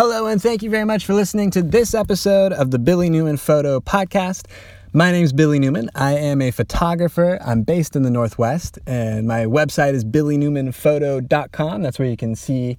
Hello, 0.00 0.28
and 0.28 0.40
thank 0.40 0.62
you 0.62 0.70
very 0.70 0.84
much 0.84 1.04
for 1.04 1.12
listening 1.12 1.50
to 1.50 1.60
this 1.60 1.92
episode 1.92 2.52
of 2.52 2.70
the 2.70 2.78
Billy 2.78 3.10
Newman 3.10 3.36
Photo 3.36 3.80
Podcast. 3.80 4.46
My 4.92 5.10
name 5.10 5.24
is 5.24 5.32
Billy 5.32 5.58
Newman. 5.58 5.90
I 5.96 6.12
am 6.12 6.40
a 6.40 6.52
photographer. 6.52 7.36
I'm 7.44 7.62
based 7.62 7.96
in 7.96 8.04
the 8.04 8.10
Northwest, 8.10 8.78
and 8.86 9.26
my 9.26 9.46
website 9.46 9.94
is 9.94 10.04
billynewmanphoto.com. 10.04 11.82
That's 11.82 11.98
where 11.98 12.06
you 12.06 12.16
can 12.16 12.36
see 12.36 12.78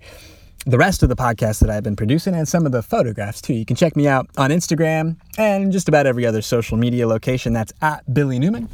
the 0.66 0.78
rest 0.78 1.04
of 1.04 1.10
the 1.10 1.18
podcasts 1.18 1.60
that 1.60 1.70
I've 1.70 1.84
been 1.84 1.98
producing 1.98 2.36
and 2.36 2.48
some 2.48 2.66
of 2.66 2.72
the 2.72 2.82
photographs 2.82 3.42
too. 3.42 3.54
You 3.54 3.66
can 3.66 3.76
check 3.76 3.98
me 3.98 4.08
out 4.08 4.30
on 4.38 4.50
Instagram 4.50 5.18
and 5.38 5.74
just 5.74 5.90
about 5.90 6.08
every 6.08 6.26
other 6.26 6.42
social 6.42 6.78
media 6.78 7.06
location. 7.06 7.52
That's 7.52 7.74
at 7.82 8.14
Billy 8.14 8.40
Newman. 8.40 8.70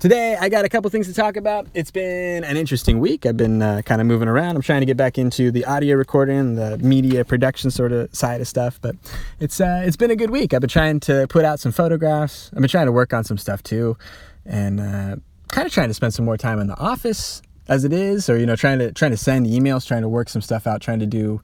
Today, 0.00 0.34
I 0.40 0.48
got 0.48 0.64
a 0.64 0.70
couple 0.70 0.88
things 0.88 1.08
to 1.08 1.12
talk 1.12 1.36
about. 1.36 1.66
It's 1.74 1.90
been 1.90 2.42
an 2.42 2.56
interesting 2.56 3.00
week. 3.00 3.26
I've 3.26 3.36
been 3.36 3.60
uh, 3.60 3.82
kind 3.84 4.00
of 4.00 4.06
moving 4.06 4.28
around. 4.28 4.56
I'm 4.56 4.62
trying 4.62 4.80
to 4.80 4.86
get 4.86 4.96
back 4.96 5.18
into 5.18 5.50
the 5.50 5.66
audio 5.66 5.94
recording, 5.94 6.54
the 6.54 6.78
media 6.78 7.22
production 7.22 7.70
sort 7.70 7.92
of 7.92 8.08
side 8.16 8.40
of 8.40 8.48
stuff, 8.48 8.80
but 8.80 8.96
it's 9.40 9.60
uh, 9.60 9.82
it's 9.84 9.98
been 9.98 10.10
a 10.10 10.16
good 10.16 10.30
week. 10.30 10.54
I've 10.54 10.62
been 10.62 10.70
trying 10.70 11.00
to 11.00 11.26
put 11.28 11.44
out 11.44 11.60
some 11.60 11.70
photographs. 11.70 12.48
I've 12.54 12.60
been 12.60 12.70
trying 12.70 12.86
to 12.86 12.92
work 12.92 13.12
on 13.12 13.24
some 13.24 13.36
stuff 13.36 13.62
too, 13.62 13.98
and 14.46 14.80
uh, 14.80 15.16
kind 15.48 15.66
of 15.66 15.72
trying 15.74 15.88
to 15.88 15.94
spend 15.94 16.14
some 16.14 16.24
more 16.24 16.38
time 16.38 16.60
in 16.60 16.66
the 16.66 16.78
office 16.78 17.42
as 17.68 17.84
it 17.84 17.92
is, 17.92 18.30
or 18.30 18.38
you 18.38 18.46
know, 18.46 18.56
trying 18.56 18.78
to 18.78 18.92
trying 18.92 19.10
to 19.10 19.18
send 19.18 19.44
emails, 19.44 19.86
trying 19.86 20.00
to 20.00 20.08
work 20.08 20.30
some 20.30 20.40
stuff 20.40 20.66
out, 20.66 20.80
trying 20.80 21.00
to 21.00 21.06
do 21.06 21.42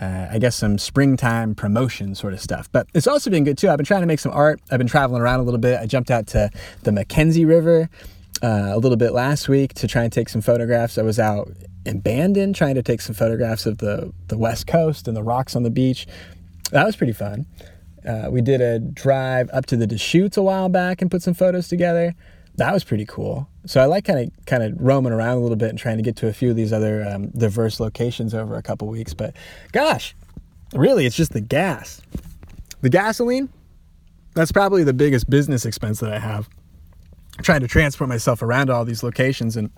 uh, 0.00 0.28
I 0.30 0.38
guess 0.38 0.56
some 0.56 0.78
springtime 0.78 1.54
promotion 1.54 2.14
sort 2.14 2.34
of 2.34 2.40
stuff. 2.40 2.68
But 2.70 2.86
it's 2.94 3.06
also 3.06 3.30
been 3.30 3.44
good 3.44 3.56
too. 3.56 3.68
I've 3.68 3.78
been 3.78 3.86
trying 3.86 4.02
to 4.02 4.06
make 4.06 4.20
some 4.20 4.32
art. 4.32 4.60
I've 4.70 4.78
been 4.78 4.86
traveling 4.86 5.22
around 5.22 5.40
a 5.40 5.42
little 5.42 5.60
bit. 5.60 5.80
I 5.80 5.86
jumped 5.86 6.10
out 6.10 6.26
to 6.28 6.50
the 6.82 6.90
McKenzie 6.90 7.46
River 7.46 7.88
uh, 8.42 8.70
a 8.72 8.78
little 8.78 8.96
bit 8.96 9.12
last 9.12 9.48
week 9.48 9.74
to 9.74 9.88
try 9.88 10.02
and 10.04 10.12
take 10.12 10.28
some 10.28 10.42
photographs. 10.42 10.98
I 10.98 11.02
was 11.02 11.18
out 11.18 11.48
in 11.84 12.00
Bandon 12.00 12.52
trying 12.52 12.74
to 12.74 12.82
take 12.82 13.00
some 13.00 13.14
photographs 13.14 13.64
of 13.64 13.78
the, 13.78 14.12
the 14.28 14.36
West 14.36 14.66
Coast 14.66 15.08
and 15.08 15.16
the 15.16 15.22
rocks 15.22 15.56
on 15.56 15.62
the 15.62 15.70
beach. 15.70 16.06
That 16.72 16.84
was 16.84 16.96
pretty 16.96 17.12
fun. 17.12 17.46
Uh, 18.06 18.28
we 18.30 18.40
did 18.40 18.60
a 18.60 18.78
drive 18.78 19.48
up 19.52 19.66
to 19.66 19.76
the 19.76 19.86
Deschutes 19.86 20.36
a 20.36 20.42
while 20.42 20.68
back 20.68 21.00
and 21.00 21.10
put 21.10 21.22
some 21.22 21.34
photos 21.34 21.68
together 21.68 22.14
that 22.56 22.72
was 22.72 22.84
pretty 22.84 23.04
cool. 23.06 23.48
So 23.66 23.80
I 23.80 23.86
like 23.86 24.04
kind 24.04 24.18
of 24.20 24.46
kind 24.46 24.62
of 24.62 24.74
roaming 24.80 25.12
around 25.12 25.38
a 25.38 25.40
little 25.40 25.56
bit 25.56 25.70
and 25.70 25.78
trying 25.78 25.96
to 25.96 26.02
get 26.02 26.16
to 26.16 26.28
a 26.28 26.32
few 26.32 26.50
of 26.50 26.56
these 26.56 26.72
other 26.72 27.06
um, 27.06 27.28
diverse 27.28 27.80
locations 27.80 28.34
over 28.34 28.56
a 28.56 28.62
couple 28.62 28.88
weeks. 28.88 29.14
But 29.14 29.34
gosh, 29.72 30.14
really, 30.72 31.06
it's 31.06 31.16
just 31.16 31.32
the 31.32 31.40
gas, 31.40 32.00
the 32.80 32.90
gasoline. 32.90 33.48
That's 34.34 34.52
probably 34.52 34.84
the 34.84 34.94
biggest 34.94 35.28
business 35.30 35.64
expense 35.64 36.00
that 36.00 36.12
I 36.12 36.18
have. 36.18 36.48
trying 37.42 37.60
to 37.60 37.68
transport 37.68 38.08
myself 38.08 38.42
around 38.42 38.68
to 38.68 38.74
all 38.74 38.84
these 38.84 39.02
locations 39.02 39.56
and. 39.56 39.70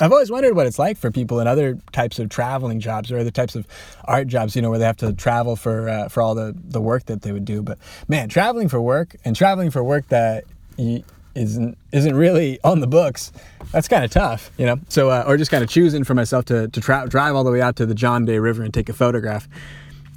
I've 0.00 0.10
always 0.10 0.28
wondered 0.28 0.56
what 0.56 0.66
it's 0.66 0.76
like 0.80 0.98
for 0.98 1.12
people 1.12 1.38
in 1.38 1.46
other 1.46 1.78
types 1.92 2.18
of 2.18 2.28
traveling 2.28 2.80
jobs 2.80 3.12
or 3.12 3.18
other 3.18 3.30
types 3.30 3.54
of 3.54 3.64
art 4.06 4.26
jobs, 4.26 4.56
you 4.56 4.60
know, 4.60 4.70
where 4.70 4.80
they 4.80 4.84
have 4.84 4.96
to 4.96 5.12
travel 5.12 5.54
for 5.54 5.88
uh, 5.88 6.08
for 6.08 6.20
all 6.20 6.34
the, 6.34 6.52
the 6.64 6.80
work 6.80 7.04
that 7.06 7.22
they 7.22 7.30
would 7.30 7.44
do. 7.44 7.62
But 7.62 7.78
man, 8.08 8.28
traveling 8.28 8.68
for 8.68 8.80
work 8.80 9.14
and 9.24 9.36
traveling 9.36 9.70
for 9.70 9.84
work 9.84 10.08
that 10.08 10.46
you, 10.76 11.04
isn't 11.34 11.76
isn't 11.92 12.14
really 12.14 12.58
on 12.64 12.80
the 12.80 12.86
books, 12.86 13.32
that's 13.72 13.88
kind 13.88 14.04
of 14.04 14.10
tough, 14.10 14.50
you 14.58 14.66
know. 14.66 14.78
So 14.88 15.10
uh, 15.10 15.24
or 15.26 15.36
just 15.36 15.50
kind 15.50 15.62
of 15.62 15.70
choosing 15.70 16.04
for 16.04 16.14
myself 16.14 16.44
to 16.46 16.68
to 16.68 16.80
tra- 16.80 17.08
drive 17.08 17.34
all 17.34 17.44
the 17.44 17.50
way 17.50 17.60
out 17.60 17.76
to 17.76 17.86
the 17.86 17.94
John 17.94 18.24
Day 18.24 18.38
River 18.38 18.62
and 18.62 18.72
take 18.72 18.88
a 18.88 18.92
photograph. 18.92 19.48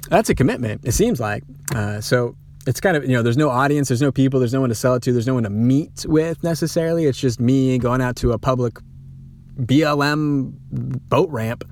That's 0.08 0.30
a 0.30 0.34
commitment. 0.34 0.82
It 0.84 0.92
seems 0.92 1.20
like. 1.20 1.42
Uh, 1.74 2.00
so 2.00 2.34
it's 2.66 2.80
kind 2.80 2.96
of 2.96 3.04
you 3.04 3.12
know 3.12 3.22
there's 3.22 3.36
no 3.36 3.50
audience, 3.50 3.88
there's 3.88 4.02
no 4.02 4.12
people, 4.12 4.40
there's 4.40 4.52
no 4.52 4.60
one 4.60 4.68
to 4.68 4.74
sell 4.74 4.94
it 4.94 5.02
to, 5.02 5.12
there's 5.12 5.26
no 5.26 5.34
one 5.34 5.44
to 5.44 5.50
meet 5.50 6.06
with 6.08 6.42
necessarily. 6.42 7.06
It's 7.06 7.18
just 7.18 7.40
me 7.40 7.78
going 7.78 8.00
out 8.00 8.16
to 8.16 8.32
a 8.32 8.38
public 8.38 8.78
BLM 9.58 10.52
boat 11.08 11.30
ramp, 11.30 11.64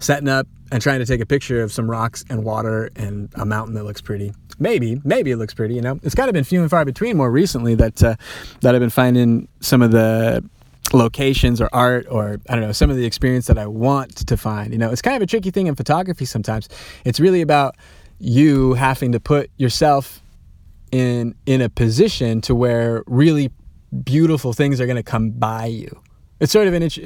setting 0.00 0.28
up 0.28 0.46
and 0.70 0.82
trying 0.82 1.00
to 1.00 1.06
take 1.06 1.20
a 1.20 1.26
picture 1.26 1.62
of 1.62 1.72
some 1.72 1.90
rocks 1.90 2.24
and 2.28 2.44
water 2.44 2.90
and 2.96 3.30
a 3.36 3.44
mountain 3.44 3.74
that 3.74 3.84
looks 3.84 4.00
pretty. 4.00 4.32
Maybe, 4.58 5.00
maybe 5.04 5.30
it 5.30 5.36
looks 5.36 5.54
pretty. 5.54 5.74
You 5.74 5.82
know, 5.82 6.00
it's 6.02 6.14
kind 6.14 6.28
of 6.28 6.34
been 6.34 6.44
few 6.44 6.60
and 6.60 6.70
far 6.70 6.84
between 6.84 7.16
more 7.16 7.30
recently 7.30 7.74
that 7.76 8.02
uh, 8.02 8.16
that 8.60 8.74
I've 8.74 8.80
been 8.80 8.90
finding 8.90 9.48
some 9.60 9.82
of 9.82 9.90
the 9.90 10.44
locations 10.92 11.60
or 11.60 11.68
art 11.72 12.06
or 12.10 12.40
I 12.48 12.54
don't 12.54 12.64
know 12.64 12.72
some 12.72 12.90
of 12.90 12.96
the 12.96 13.04
experience 13.04 13.46
that 13.46 13.58
I 13.58 13.66
want 13.66 14.26
to 14.26 14.36
find. 14.36 14.72
You 14.72 14.78
know, 14.78 14.90
it's 14.90 15.02
kind 15.02 15.16
of 15.16 15.22
a 15.22 15.26
tricky 15.26 15.50
thing 15.50 15.66
in 15.66 15.74
photography 15.74 16.24
sometimes. 16.24 16.68
It's 17.04 17.20
really 17.20 17.40
about 17.40 17.76
you 18.18 18.74
having 18.74 19.12
to 19.12 19.20
put 19.20 19.50
yourself 19.56 20.22
in 20.90 21.34
in 21.46 21.60
a 21.60 21.68
position 21.68 22.40
to 22.42 22.54
where 22.54 23.02
really 23.06 23.50
beautiful 24.04 24.52
things 24.52 24.80
are 24.80 24.86
going 24.86 24.96
to 24.96 25.02
come 25.02 25.30
by 25.30 25.66
you 25.66 26.00
it's 26.42 26.52
sort 26.52 26.66
of 26.66 26.74
an 26.74 26.82
it's 26.82 26.98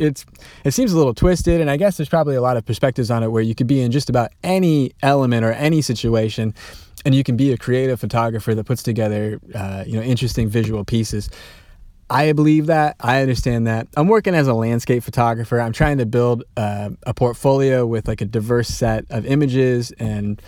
it 0.64 0.70
seems 0.70 0.92
a 0.92 0.96
little 0.96 1.14
twisted 1.14 1.60
and 1.60 1.70
i 1.70 1.76
guess 1.76 1.96
there's 1.96 2.08
probably 2.08 2.34
a 2.34 2.40
lot 2.40 2.56
of 2.56 2.64
perspectives 2.64 3.10
on 3.10 3.22
it 3.22 3.28
where 3.28 3.42
you 3.42 3.54
could 3.54 3.66
be 3.66 3.80
in 3.82 3.92
just 3.92 4.08
about 4.08 4.30
any 4.42 4.92
element 5.02 5.44
or 5.44 5.52
any 5.52 5.82
situation 5.82 6.54
and 7.06 7.14
you 7.14 7.22
can 7.22 7.36
be 7.36 7.52
a 7.52 7.56
creative 7.56 8.00
photographer 8.00 8.52
that 8.52 8.64
puts 8.64 8.82
together 8.82 9.40
uh, 9.54 9.84
you 9.86 9.94
know 9.94 10.02
interesting 10.02 10.48
visual 10.48 10.84
pieces. 10.84 11.30
I 12.10 12.32
believe 12.32 12.66
that. 12.66 12.96
I 13.00 13.22
understand 13.22 13.66
that. 13.68 13.88
I'm 13.96 14.08
working 14.08 14.34
as 14.34 14.48
a 14.48 14.54
landscape 14.54 15.02
photographer. 15.02 15.60
I'm 15.60 15.72
trying 15.72 15.98
to 15.98 16.06
build 16.06 16.44
uh, 16.56 16.90
a 17.04 17.14
portfolio 17.14 17.86
with 17.86 18.06
like 18.06 18.20
a 18.20 18.24
diverse 18.24 18.68
set 18.68 19.04
of 19.10 19.24
images 19.24 19.92
and 19.92 20.42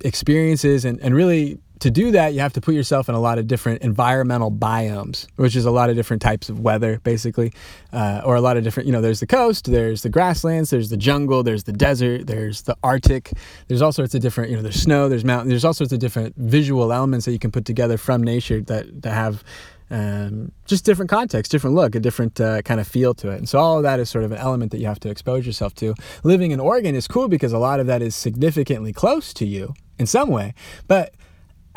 experiences 0.00 0.84
and, 0.84 1.00
and 1.00 1.14
really 1.14 1.58
to 1.80 1.90
do 1.90 2.10
that, 2.12 2.34
you 2.34 2.40
have 2.40 2.52
to 2.54 2.60
put 2.60 2.74
yourself 2.74 3.08
in 3.08 3.14
a 3.14 3.20
lot 3.20 3.38
of 3.38 3.46
different 3.46 3.82
environmental 3.82 4.50
biomes, 4.50 5.26
which 5.36 5.56
is 5.56 5.64
a 5.64 5.70
lot 5.70 5.90
of 5.90 5.96
different 5.96 6.22
types 6.22 6.48
of 6.48 6.60
weather, 6.60 7.00
basically, 7.04 7.52
uh, 7.92 8.22
or 8.24 8.36
a 8.36 8.40
lot 8.40 8.56
of 8.56 8.64
different, 8.64 8.86
you 8.86 8.92
know, 8.92 9.00
there's 9.00 9.20
the 9.20 9.26
coast, 9.26 9.70
there's 9.70 10.02
the 10.02 10.08
grasslands, 10.08 10.70
there's 10.70 10.90
the 10.90 10.96
jungle, 10.96 11.42
there's 11.42 11.64
the 11.64 11.72
desert, 11.72 12.26
there's 12.26 12.62
the 12.62 12.76
Arctic, 12.82 13.32
there's 13.68 13.82
all 13.82 13.92
sorts 13.92 14.14
of 14.14 14.20
different, 14.20 14.50
you 14.50 14.56
know, 14.56 14.62
there's 14.62 14.80
snow, 14.80 15.08
there's 15.08 15.24
mountain, 15.24 15.48
there's 15.48 15.64
all 15.64 15.74
sorts 15.74 15.92
of 15.92 15.98
different 15.98 16.34
visual 16.36 16.92
elements 16.92 17.26
that 17.26 17.32
you 17.32 17.38
can 17.38 17.50
put 17.50 17.64
together 17.64 17.96
from 17.96 18.22
nature 18.22 18.60
that, 18.62 19.02
that 19.02 19.12
have 19.14 19.44
um, 19.90 20.52
just 20.66 20.84
different 20.84 21.10
context, 21.10 21.50
different 21.50 21.74
look, 21.74 21.94
a 21.94 22.00
different 22.00 22.40
uh, 22.40 22.62
kind 22.62 22.80
of 22.80 22.86
feel 22.86 23.14
to 23.14 23.30
it. 23.30 23.38
And 23.38 23.48
so 23.48 23.58
all 23.58 23.78
of 23.78 23.82
that 23.84 24.00
is 24.00 24.10
sort 24.10 24.24
of 24.24 24.32
an 24.32 24.38
element 24.38 24.70
that 24.72 24.78
you 24.78 24.86
have 24.86 25.00
to 25.00 25.10
expose 25.10 25.46
yourself 25.46 25.74
to. 25.76 25.94
Living 26.24 26.50
in 26.50 26.60
Oregon 26.60 26.94
is 26.94 27.08
cool 27.08 27.28
because 27.28 27.52
a 27.52 27.58
lot 27.58 27.80
of 27.80 27.86
that 27.86 28.02
is 28.02 28.14
significantly 28.14 28.92
close 28.92 29.32
to 29.34 29.46
you 29.46 29.74
in 29.98 30.06
some 30.06 30.28
way, 30.28 30.54
but 30.86 31.14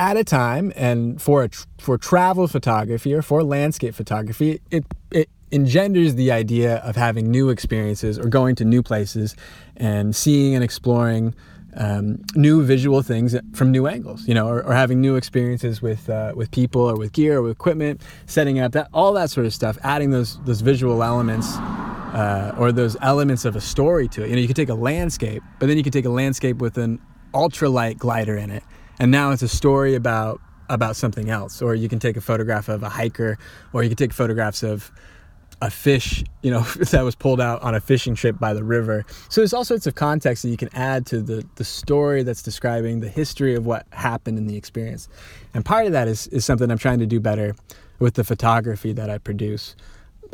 at 0.01 0.17
a 0.17 0.23
time 0.23 0.73
and 0.75 1.21
for 1.21 1.43
a, 1.43 1.49
for 1.77 1.95
travel 1.95 2.47
photography 2.47 3.13
or 3.13 3.21
for 3.21 3.43
landscape 3.43 3.93
photography 3.93 4.59
it 4.71 4.83
it 5.11 5.29
engenders 5.51 6.15
the 6.15 6.31
idea 6.31 6.77
of 6.77 6.95
having 6.95 7.29
new 7.29 7.49
experiences 7.49 8.17
or 8.17 8.27
going 8.27 8.55
to 8.55 8.65
new 8.65 8.81
places 8.81 9.35
and 9.77 10.15
seeing 10.15 10.55
and 10.55 10.63
exploring 10.63 11.35
um, 11.75 12.19
new 12.35 12.63
visual 12.63 13.01
things 13.01 13.35
from 13.53 13.71
new 13.71 13.85
angles, 13.87 14.27
you 14.27 14.33
know, 14.33 14.47
or, 14.47 14.63
or 14.63 14.73
having 14.73 14.99
new 14.99 15.15
experiences 15.15 15.81
with 15.81 16.09
uh, 16.09 16.33
with 16.35 16.49
people 16.51 16.81
or 16.81 16.97
with 16.97 17.13
gear 17.13 17.37
or 17.37 17.43
with 17.43 17.51
equipment, 17.51 18.01
setting 18.25 18.59
up 18.59 18.71
that 18.71 18.87
all 18.93 19.13
that 19.13 19.29
sort 19.29 19.45
of 19.45 19.53
stuff, 19.53 19.77
adding 19.83 20.09
those 20.09 20.41
those 20.43 20.61
visual 20.61 21.01
elements 21.03 21.55
uh, 21.57 22.55
or 22.57 22.71
those 22.71 22.97
elements 23.01 23.45
of 23.45 23.55
a 23.55 23.61
story 23.61 24.07
to 24.09 24.23
it. 24.23 24.29
You 24.29 24.35
know, 24.35 24.41
you 24.41 24.47
could 24.47 24.55
take 24.55 24.69
a 24.69 24.81
landscape, 24.89 25.43
but 25.59 25.67
then 25.67 25.77
you 25.77 25.83
could 25.83 25.93
take 25.93 26.05
a 26.05 26.09
landscape 26.09 26.57
with 26.57 26.77
an 26.77 26.99
ultralight 27.33 27.97
glider 27.97 28.35
in 28.35 28.49
it 28.49 28.63
and 29.01 29.09
now 29.09 29.31
it's 29.31 29.41
a 29.41 29.47
story 29.47 29.95
about 29.95 30.39
about 30.69 30.95
something 30.95 31.29
else. 31.29 31.61
Or 31.61 31.73
you 31.73 31.89
can 31.89 31.97
take 31.97 32.15
a 32.15 32.21
photograph 32.21 32.69
of 32.69 32.83
a 32.83 32.87
hiker 32.87 33.37
or 33.73 33.81
you 33.81 33.89
can 33.89 33.97
take 33.97 34.13
photographs 34.13 34.63
of 34.63 34.91
a 35.61 35.69
fish 35.69 36.23
you 36.41 36.49
know 36.49 36.61
that 36.91 37.01
was 37.01 37.13
pulled 37.13 37.41
out 37.41 37.61
on 37.61 37.75
a 37.75 37.79
fishing 37.79 38.13
trip 38.13 38.37
by 38.39 38.53
the 38.53 38.63
river. 38.63 39.03
So 39.29 39.41
there's 39.41 39.53
all 39.53 39.65
sorts 39.65 39.87
of 39.87 39.95
context 39.95 40.43
that 40.43 40.49
you 40.49 40.57
can 40.57 40.69
add 40.73 41.07
to 41.07 41.21
the 41.21 41.43
the 41.55 41.63
story 41.63 42.21
that's 42.21 42.43
describing 42.43 42.99
the 42.99 43.09
history 43.09 43.55
of 43.55 43.65
what 43.65 43.87
happened 43.91 44.37
in 44.37 44.45
the 44.45 44.55
experience. 44.55 45.09
And 45.55 45.65
part 45.65 45.87
of 45.87 45.93
that 45.93 46.07
is 46.07 46.27
is 46.27 46.45
something 46.45 46.69
i'm 46.69 46.77
trying 46.77 46.99
to 46.99 47.07
do 47.07 47.19
better 47.19 47.55
with 47.97 48.13
the 48.13 48.23
photography 48.23 48.93
that 48.93 49.09
i 49.09 49.17
produce. 49.17 49.75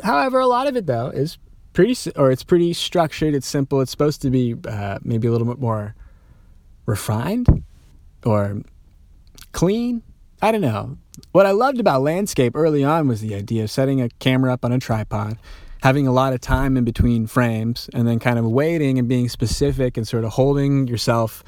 However 0.04 0.40
a 0.40 0.46
lot 0.46 0.66
of 0.66 0.76
it 0.76 0.84
though 0.84 1.08
is 1.08 1.38
pretty 1.72 1.96
or 2.16 2.30
it's 2.30 2.44
pretty 2.44 2.74
structured. 2.74 3.34
It's 3.34 3.46
simple. 3.46 3.80
It's 3.80 3.90
supposed 3.90 4.20
to 4.22 4.30
be 4.30 4.56
uh, 4.68 4.98
maybe 5.02 5.26
a 5.26 5.32
little 5.32 5.46
bit 5.46 5.58
more 5.58 5.94
refined 6.84 7.64
or 8.24 8.62
clean. 9.52 10.02
I 10.40 10.52
don't 10.52 10.60
know. 10.60 10.98
What 11.32 11.46
I 11.46 11.50
loved 11.50 11.80
about 11.80 12.02
landscape 12.02 12.54
early 12.54 12.84
on 12.84 13.08
was 13.08 13.20
the 13.20 13.34
idea 13.34 13.64
of 13.64 13.70
setting 13.70 14.00
a 14.00 14.08
camera 14.08 14.52
up 14.52 14.64
on 14.64 14.72
a 14.72 14.78
tripod, 14.78 15.38
having 15.82 16.06
a 16.06 16.12
lot 16.12 16.32
of 16.32 16.40
time 16.40 16.76
in 16.76 16.84
between 16.84 17.26
frames, 17.26 17.90
and 17.92 18.06
then 18.06 18.18
kind 18.18 18.38
of 18.38 18.44
waiting 18.44 18.98
and 18.98 19.08
being 19.08 19.28
specific 19.28 19.96
and 19.96 20.06
sort 20.06 20.24
of 20.24 20.32
holding 20.32 20.86
yourself 20.86 21.42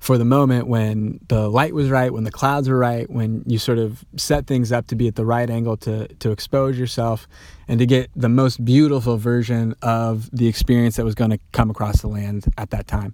for 0.00 0.16
the 0.16 0.24
moment 0.24 0.66
when 0.66 1.20
the 1.28 1.48
light 1.50 1.74
was 1.74 1.90
right, 1.90 2.10
when 2.10 2.24
the 2.24 2.30
clouds 2.30 2.70
were 2.70 2.78
right, 2.78 3.08
when 3.10 3.44
you 3.46 3.58
sort 3.58 3.76
of 3.76 4.02
set 4.16 4.46
things 4.46 4.72
up 4.72 4.86
to 4.86 4.96
be 4.96 5.06
at 5.06 5.14
the 5.14 5.26
right 5.26 5.50
angle 5.50 5.76
to, 5.76 6.08
to 6.08 6.30
expose 6.30 6.78
yourself 6.78 7.28
and 7.68 7.78
to 7.78 7.84
get 7.84 8.10
the 8.16 8.30
most 8.30 8.64
beautiful 8.64 9.18
version 9.18 9.74
of 9.82 10.30
the 10.30 10.48
experience 10.48 10.96
that 10.96 11.04
was 11.04 11.14
going 11.14 11.30
to 11.30 11.38
come 11.52 11.68
across 11.68 12.00
the 12.00 12.08
land 12.08 12.46
at 12.56 12.70
that 12.70 12.86
time. 12.86 13.12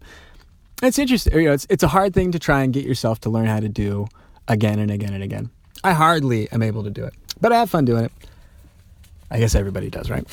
It's 0.83 0.99
interesting. 0.99 1.35
You 1.39 1.45
know, 1.47 1.53
it's 1.53 1.67
it's 1.71 1.83
a 1.83 1.89
hard 1.89 2.13
thing 2.15 2.33
to 2.33 2.39
try 2.39 2.63
and 2.63 2.73
get 2.73 2.85
yourself 2.85 3.21
to 3.21 3.31
learn 3.31 3.47
how 3.47 3.61
to 3.61 3.69
do 3.69 4.07
again 4.49 4.79
and 4.79 4.91
again 4.91 5.15
and 5.15 5.23
again. 5.23 5.51
I 5.83 5.93
hardly 5.93 6.51
am 6.53 6.63
able 6.63 6.85
to 6.85 6.91
do 6.91 7.05
it, 7.05 7.15
but 7.41 7.53
I 7.53 7.59
have 7.59 7.71
fun 7.71 7.85
doing 7.85 8.05
it. 8.05 8.13
I 9.31 9.39
guess 9.39 9.55
everybody 9.55 9.91
does, 9.91 10.11
right? 10.11 10.25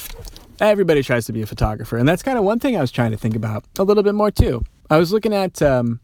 Everybody 0.59 1.01
tries 1.01 1.25
to 1.25 1.33
be 1.33 1.41
a 1.41 1.45
photographer, 1.45 1.97
and 1.97 2.07
that's 2.07 2.23
kind 2.23 2.37
of 2.37 2.43
one 2.43 2.59
thing 2.59 2.77
I 2.77 2.81
was 2.81 2.91
trying 2.91 3.11
to 3.11 3.17
think 3.17 3.35
about 3.35 3.63
a 3.79 3.83
little 3.83 4.03
bit 4.03 4.15
more 4.15 4.31
too. 4.31 4.63
I 4.89 4.97
was 4.97 5.11
looking 5.11 5.33
at 5.33 5.61
um, 5.61 5.99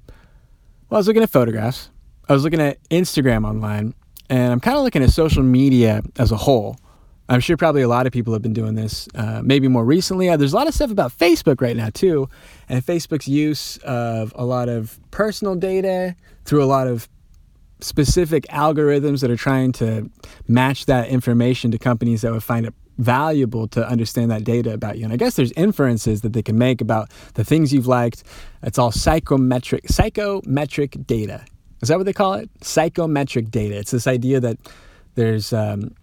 Well, 0.90 0.98
I 0.98 1.00
was 1.00 1.08
looking 1.08 1.24
at 1.24 1.30
photographs, 1.30 1.90
I 2.28 2.34
was 2.34 2.44
looking 2.44 2.62
at 2.62 2.82
Instagram 2.90 3.46
online, 3.48 3.94
and 4.30 4.52
I'm 4.52 4.60
kind 4.60 4.78
of 4.78 4.84
looking 4.84 5.04
at 5.04 5.10
social 5.12 5.44
media 5.44 6.02
as 6.18 6.32
a 6.32 6.38
whole. 6.38 6.78
I'm 7.30 7.40
sure 7.40 7.58
probably 7.58 7.84
a 7.84 7.88
lot 7.88 8.08
of 8.08 8.12
people 8.12 8.34
have 8.34 8.42
been 8.42 8.54
doing 8.54 8.74
this, 8.74 9.08
uh, 9.14 9.42
maybe 9.44 9.68
more 9.68 9.86
recently. 9.86 10.30
Uh, 10.30 10.36
there's 10.36 10.54
a 10.54 10.56
lot 10.56 10.68
of 10.68 10.74
stuff 10.74 10.90
about 10.90 11.16
Facebook 11.16 11.62
right 11.62 11.78
now, 11.78 11.90
too, 11.94 12.28
and 12.68 12.84
Facebook's 12.84 13.28
use 13.28 13.78
of 13.78 14.34
a 14.36 14.44
lot 14.44 14.68
of 14.68 15.00
personal 15.12 15.54
data 15.54 16.16
through 16.46 16.64
a 16.64 16.66
lot 16.66 16.88
of 16.88 17.08
specific 17.82 18.46
algorithms 18.48 19.22
that 19.22 19.30
are 19.30 19.38
trying 19.38 19.72
to 19.74 20.10
match 20.48 20.88
that 20.88 21.08
information 21.08 21.70
to 21.72 21.78
companies 21.78 22.22
that 22.22 22.32
would 22.32 22.44
find 22.44 22.66
it 22.66 22.74
valuable 22.98 23.68
to 23.70 23.88
understand 23.88 24.32
that 24.32 24.44
data 24.44 24.74
about 24.74 24.98
you. 24.98 25.04
And 25.04 25.14
I 25.14 25.16
guess 25.16 25.36
there's 25.36 25.54
inferences 25.54 26.22
that 26.22 26.34
they 26.34 26.42
can 26.42 26.58
make 26.58 26.82
about 26.82 27.12
the 27.36 27.46
things 27.46 27.72
you've 27.72 27.88
liked. 27.88 28.24
It's 28.64 28.78
all 28.78 28.92
psychometric 28.92 29.88
psychometric 29.88 31.08
data. 31.08 31.46
Is 31.82 31.90
that 31.90 31.98
what 31.98 32.06
they 32.06 32.14
call 32.14 32.34
it? 32.34 32.50
Psychometric 32.62 33.52
data. 33.52 33.78
It's 33.78 33.92
this 33.92 34.08
idea 34.08 34.42
that 34.42 34.58
there's 35.16 35.54
um, 35.54 35.96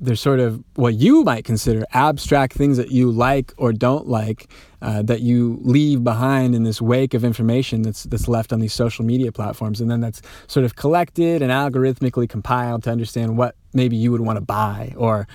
there's 0.00 0.20
sort 0.20 0.40
of 0.40 0.62
what 0.74 0.94
you 0.94 1.24
might 1.24 1.44
consider 1.44 1.84
abstract 1.92 2.52
things 2.52 2.76
that 2.76 2.90
you 2.90 3.10
like 3.10 3.54
or 3.56 3.72
don't 3.72 4.06
like 4.06 4.50
uh, 4.82 5.02
that 5.02 5.20
you 5.20 5.58
leave 5.62 6.04
behind 6.04 6.54
in 6.54 6.64
this 6.64 6.82
wake 6.82 7.14
of 7.14 7.24
information 7.24 7.82
that's 7.82 8.04
that's 8.04 8.28
left 8.28 8.52
on 8.52 8.60
these 8.60 8.74
social 8.74 9.04
media 9.04 9.32
platforms, 9.32 9.80
and 9.80 9.90
then 9.90 10.00
that's 10.00 10.20
sort 10.46 10.64
of 10.64 10.76
collected 10.76 11.40
and 11.42 11.50
algorithmically 11.50 12.28
compiled 12.28 12.82
to 12.84 12.90
understand 12.90 13.38
what 13.38 13.56
maybe 13.72 13.96
you 13.96 14.12
would 14.12 14.20
want 14.20 14.36
to 14.36 14.42
buy 14.42 14.92
or 14.96 15.26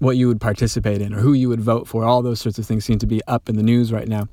what 0.00 0.16
you 0.16 0.28
would 0.28 0.40
participate 0.40 1.00
in 1.00 1.14
or 1.14 1.20
who 1.20 1.32
you 1.32 1.48
would 1.48 1.60
vote 1.60 1.88
for. 1.88 2.04
All 2.04 2.20
those 2.20 2.40
sorts 2.40 2.58
of 2.58 2.66
things 2.66 2.84
seem 2.84 2.98
to 2.98 3.06
be 3.06 3.22
up 3.26 3.48
in 3.48 3.56
the 3.56 3.62
news 3.62 3.90
right 3.90 4.08
now. 4.08 4.28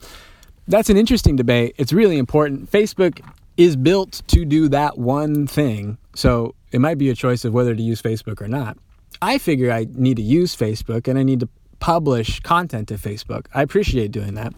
That's 0.68 0.90
an 0.90 0.98
interesting 0.98 1.36
debate. 1.38 1.76
It's 1.78 1.94
really 1.94 2.18
important. 2.18 2.70
Facebook 2.70 3.26
is 3.58 3.76
built 3.76 4.22
to 4.28 4.44
do 4.44 4.68
that 4.70 4.98
one 4.98 5.48
thing, 5.48 5.98
so 6.14 6.56
it 6.72 6.80
might 6.80 6.98
be 6.98 7.10
a 7.10 7.16
choice 7.16 7.46
of 7.46 7.54
whether 7.54 7.74
to 7.74 7.82
use 7.82 8.02
Facebook 8.02 8.42
or 8.42 8.48
not. 8.48 8.78
I 9.22 9.38
figure 9.38 9.72
I 9.72 9.88
need 9.92 10.18
to 10.18 10.24
use 10.24 10.56
Facebook 10.56 11.08
and 11.08 11.18
I 11.18 11.24
need 11.24 11.40
to 11.42 11.50
publish 11.80 12.40
content 12.42 12.88
to 12.90 12.96
Facebook. 12.96 13.48
I 13.54 13.62
appreciate 13.62 14.12
doing 14.12 14.36
that. 14.36 14.54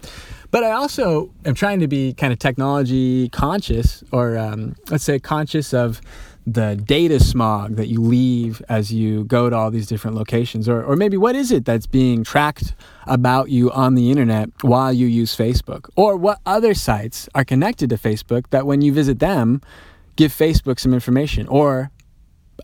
But 0.51 0.63
I 0.63 0.71
also 0.71 1.31
am 1.45 1.56
trying 1.56 1.80
to 1.80 1.88
be 1.88 2.13
kind 2.13 2.31
of 2.31 2.38
technology 2.38 3.30
conscious, 3.30 4.04
or 4.12 4.38
um, 4.38 4.75
let's 4.89 5.04
say 5.04 5.18
conscious 5.19 5.74
of 5.74 6.01
the 6.45 6.75
data 6.75 7.19
smog 7.19 7.77
that 7.77 7.88
you 7.88 8.01
leave 8.01 8.62
as 8.68 8.92
you 8.92 9.24
go 9.24 9.50
to 9.50 9.56
all 9.56 9.71
these 9.71 9.88
different 9.88 10.18
locations 10.18 10.68
or, 10.68 10.83
or 10.83 10.95
maybe 10.95 11.15
what 11.15 11.36
is 11.36 11.51
it 11.51 11.63
that's 11.63 11.88
being 11.88 12.21
tracked 12.21 12.75
about 13.07 13.50
you 13.50 13.71
on 13.71 13.95
the 13.95 14.12
internet 14.12 14.50
while 14.62 14.92
you 14.92 15.07
use 15.07 15.36
facebook 15.36 15.88
or 15.95 16.18
what 16.18 16.39
other 16.45 16.74
sites 16.74 17.30
are 17.33 17.45
connected 17.45 17.89
to 17.89 17.95
facebook 17.95 18.44
that 18.50 18.65
when 18.65 18.81
you 18.81 18.92
visit 18.92 19.19
them 19.19 19.62
give 20.18 20.33
facebook 20.33 20.80
some 20.80 20.94
information 20.94 21.48
or 21.48 21.89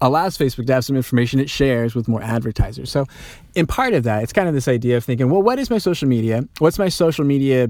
allows 0.02 0.38
Facebook 0.38 0.68
to 0.68 0.74
have 0.74 0.86
some 0.86 0.96
information 0.96 1.40
it 1.40 1.50
shares 1.50 1.96
with 1.96 2.08
more 2.08 2.22
advertisers. 2.22 2.92
So, 2.92 3.06
in 3.56 3.68
part 3.68 3.94
of 3.94 4.04
that, 4.04 4.24
it's 4.24 4.34
kind 4.34 4.48
of 4.48 4.54
this 4.54 4.68
idea 4.68 4.98
of 4.98 5.04
thinking, 5.04 5.30
well, 5.30 5.42
what 5.42 5.60
is 5.60 5.70
my 5.70 5.78
social 5.78 6.08
media? 6.08 6.44
What's 6.60 6.80
my 6.80 6.90
social 6.90 7.26
media 7.26 7.70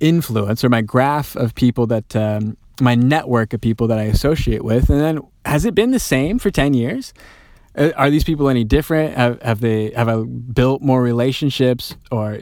influence 0.00 0.64
or 0.64 0.68
my 0.68 0.82
graph 0.82 1.36
of 1.36 1.54
people 1.54 1.86
that, 1.88 2.14
um, 2.16 2.56
my 2.80 2.94
network 2.94 3.52
of 3.52 3.60
people 3.60 3.86
that 3.88 3.98
I 3.98 4.04
associate 4.04 4.64
with? 4.64 4.90
And 4.90 5.00
then, 5.00 5.20
has 5.44 5.64
it 5.64 5.74
been 5.74 5.90
the 5.90 5.98
same 5.98 6.38
for 6.38 6.50
10 6.50 6.74
years? 6.74 7.12
Uh, 7.76 7.90
are 7.96 8.08
these 8.08 8.22
people 8.22 8.48
any 8.48 8.62
different? 8.62 9.16
Have, 9.16 9.42
have, 9.42 9.60
they 9.60 9.90
have 9.90 10.08
I 10.08 10.22
built 10.22 10.80
more 10.80 11.02
relationships, 11.02 11.96
or 12.12 12.38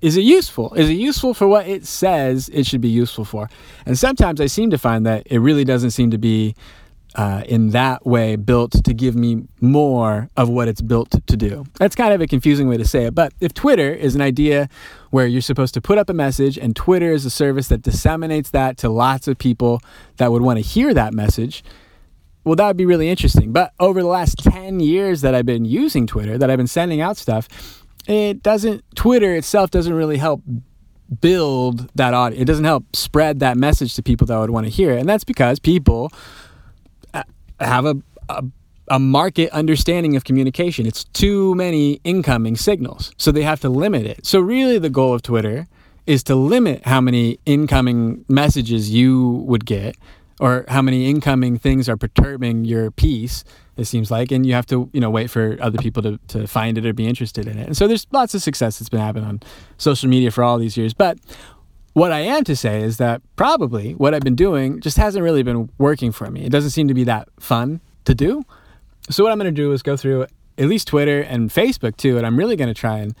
is 0.00 0.16
it 0.16 0.22
useful? 0.22 0.72
Is 0.72 0.88
it 0.88 0.94
useful 0.94 1.34
for 1.34 1.46
what 1.46 1.68
it 1.68 1.86
says 1.86 2.48
it 2.48 2.64
should 2.64 2.80
be 2.80 2.88
useful 2.88 3.26
for? 3.26 3.50
And 3.84 3.98
sometimes 3.98 4.40
I 4.40 4.46
seem 4.46 4.70
to 4.70 4.78
find 4.78 5.04
that 5.04 5.26
it 5.26 5.38
really 5.38 5.64
doesn't 5.64 5.90
seem 5.90 6.10
to 6.12 6.18
be 6.18 6.54
uh, 7.14 7.42
in 7.46 7.70
that 7.70 8.06
way 8.06 8.36
built 8.36 8.72
to 8.84 8.94
give 8.94 9.16
me 9.16 9.42
more 9.60 10.30
of 10.36 10.48
what 10.48 10.68
it's 10.68 10.80
built 10.80 11.10
to 11.26 11.36
do. 11.36 11.64
That's 11.78 11.96
kind 11.96 12.12
of 12.12 12.20
a 12.20 12.26
confusing 12.26 12.68
way 12.68 12.76
to 12.76 12.84
say 12.84 13.04
it, 13.06 13.14
but 13.14 13.32
if 13.40 13.52
Twitter 13.52 13.92
is 13.92 14.14
an 14.14 14.20
idea 14.20 14.68
where 15.10 15.26
you're 15.26 15.40
supposed 15.40 15.74
to 15.74 15.80
put 15.80 15.98
up 15.98 16.08
a 16.08 16.14
message 16.14 16.56
and 16.56 16.74
Twitter 16.76 17.12
is 17.12 17.24
a 17.24 17.30
service 17.30 17.68
that 17.68 17.82
disseminates 17.82 18.50
that 18.50 18.76
to 18.78 18.88
lots 18.88 19.26
of 19.26 19.38
people 19.38 19.80
that 20.18 20.30
would 20.30 20.42
want 20.42 20.58
to 20.58 20.62
hear 20.62 20.94
that 20.94 21.12
message, 21.12 21.64
well, 22.44 22.56
that 22.56 22.66
would 22.66 22.76
be 22.76 22.86
really 22.86 23.08
interesting. 23.08 23.52
But 23.52 23.72
over 23.80 24.00
the 24.00 24.08
last 24.08 24.38
10 24.38 24.80
years 24.80 25.20
that 25.20 25.34
I've 25.34 25.46
been 25.46 25.64
using 25.64 26.06
Twitter, 26.06 26.38
that 26.38 26.50
I've 26.50 26.56
been 26.56 26.66
sending 26.66 27.00
out 27.00 27.16
stuff, 27.16 27.84
it 28.06 28.42
doesn't, 28.42 28.84
Twitter 28.94 29.34
itself 29.34 29.70
doesn't 29.70 29.92
really 29.92 30.16
help 30.16 30.42
build 31.20 31.90
that 31.96 32.14
audience. 32.14 32.40
It 32.40 32.46
doesn't 32.46 32.64
help 32.64 32.84
spread 32.94 33.40
that 33.40 33.56
message 33.56 33.94
to 33.96 34.02
people 34.02 34.26
that 34.28 34.38
would 34.38 34.50
want 34.50 34.66
to 34.66 34.70
hear 34.70 34.92
it. 34.92 35.00
And 35.00 35.08
that's 35.08 35.24
because 35.24 35.58
people 35.58 36.12
have 37.60 37.84
a, 37.84 37.96
a, 38.28 38.44
a 38.88 38.98
market 38.98 39.50
understanding 39.50 40.16
of 40.16 40.24
communication. 40.24 40.86
It's 40.86 41.04
too 41.04 41.54
many 41.54 42.00
incoming 42.04 42.56
signals, 42.56 43.12
so 43.16 43.32
they 43.32 43.42
have 43.42 43.60
to 43.60 43.68
limit 43.68 44.06
it. 44.06 44.26
So 44.26 44.40
really, 44.40 44.78
the 44.78 44.90
goal 44.90 45.14
of 45.14 45.22
Twitter 45.22 45.66
is 46.06 46.22
to 46.24 46.34
limit 46.34 46.84
how 46.86 47.00
many 47.00 47.38
incoming 47.46 48.24
messages 48.28 48.90
you 48.90 49.44
would 49.46 49.64
get 49.64 49.96
or 50.40 50.64
how 50.68 50.82
many 50.82 51.08
incoming 51.08 51.58
things 51.58 51.88
are 51.88 51.96
perturbing 51.96 52.64
your 52.64 52.90
piece 52.90 53.44
it 53.76 53.86
seems 53.86 54.10
like 54.10 54.30
and 54.30 54.44
you 54.44 54.52
have 54.52 54.66
to 54.66 54.90
you 54.92 55.00
know 55.00 55.10
wait 55.10 55.30
for 55.30 55.56
other 55.60 55.78
people 55.78 56.02
to, 56.02 56.18
to 56.28 56.46
find 56.46 56.76
it 56.76 56.84
or 56.86 56.92
be 56.92 57.06
interested 57.06 57.46
in 57.46 57.58
it 57.58 57.66
and 57.66 57.76
so 57.76 57.86
there's 57.86 58.06
lots 58.10 58.34
of 58.34 58.42
success 58.42 58.78
that's 58.78 58.88
been 58.88 59.00
happening 59.00 59.24
on 59.24 59.40
social 59.78 60.08
media 60.08 60.30
for 60.30 60.42
all 60.44 60.58
these 60.58 60.76
years 60.76 60.92
but 60.92 61.18
what 61.92 62.12
I 62.12 62.20
am 62.20 62.44
to 62.44 62.54
say 62.54 62.82
is 62.82 62.98
that 62.98 63.20
probably 63.36 63.94
what 63.94 64.14
I've 64.14 64.22
been 64.22 64.36
doing 64.36 64.80
just 64.80 64.96
hasn't 64.96 65.24
really 65.24 65.42
been 65.42 65.70
working 65.78 66.12
for 66.12 66.30
me. 66.30 66.44
It 66.44 66.52
doesn't 66.52 66.70
seem 66.70 66.88
to 66.88 66.94
be 66.94 67.04
that 67.04 67.28
fun 67.38 67.80
to 68.04 68.14
do. 68.14 68.44
So 69.08 69.24
what 69.24 69.32
I'm 69.32 69.38
going 69.38 69.52
to 69.52 69.62
do 69.62 69.72
is 69.72 69.82
go 69.82 69.96
through 69.96 70.26
at 70.56 70.66
least 70.66 70.88
Twitter 70.88 71.20
and 71.20 71.50
Facebook 71.50 71.96
too, 71.96 72.16
and 72.16 72.26
I'm 72.26 72.36
really 72.36 72.56
going 72.56 72.68
to 72.68 72.74
try 72.74 72.98
and 72.98 73.14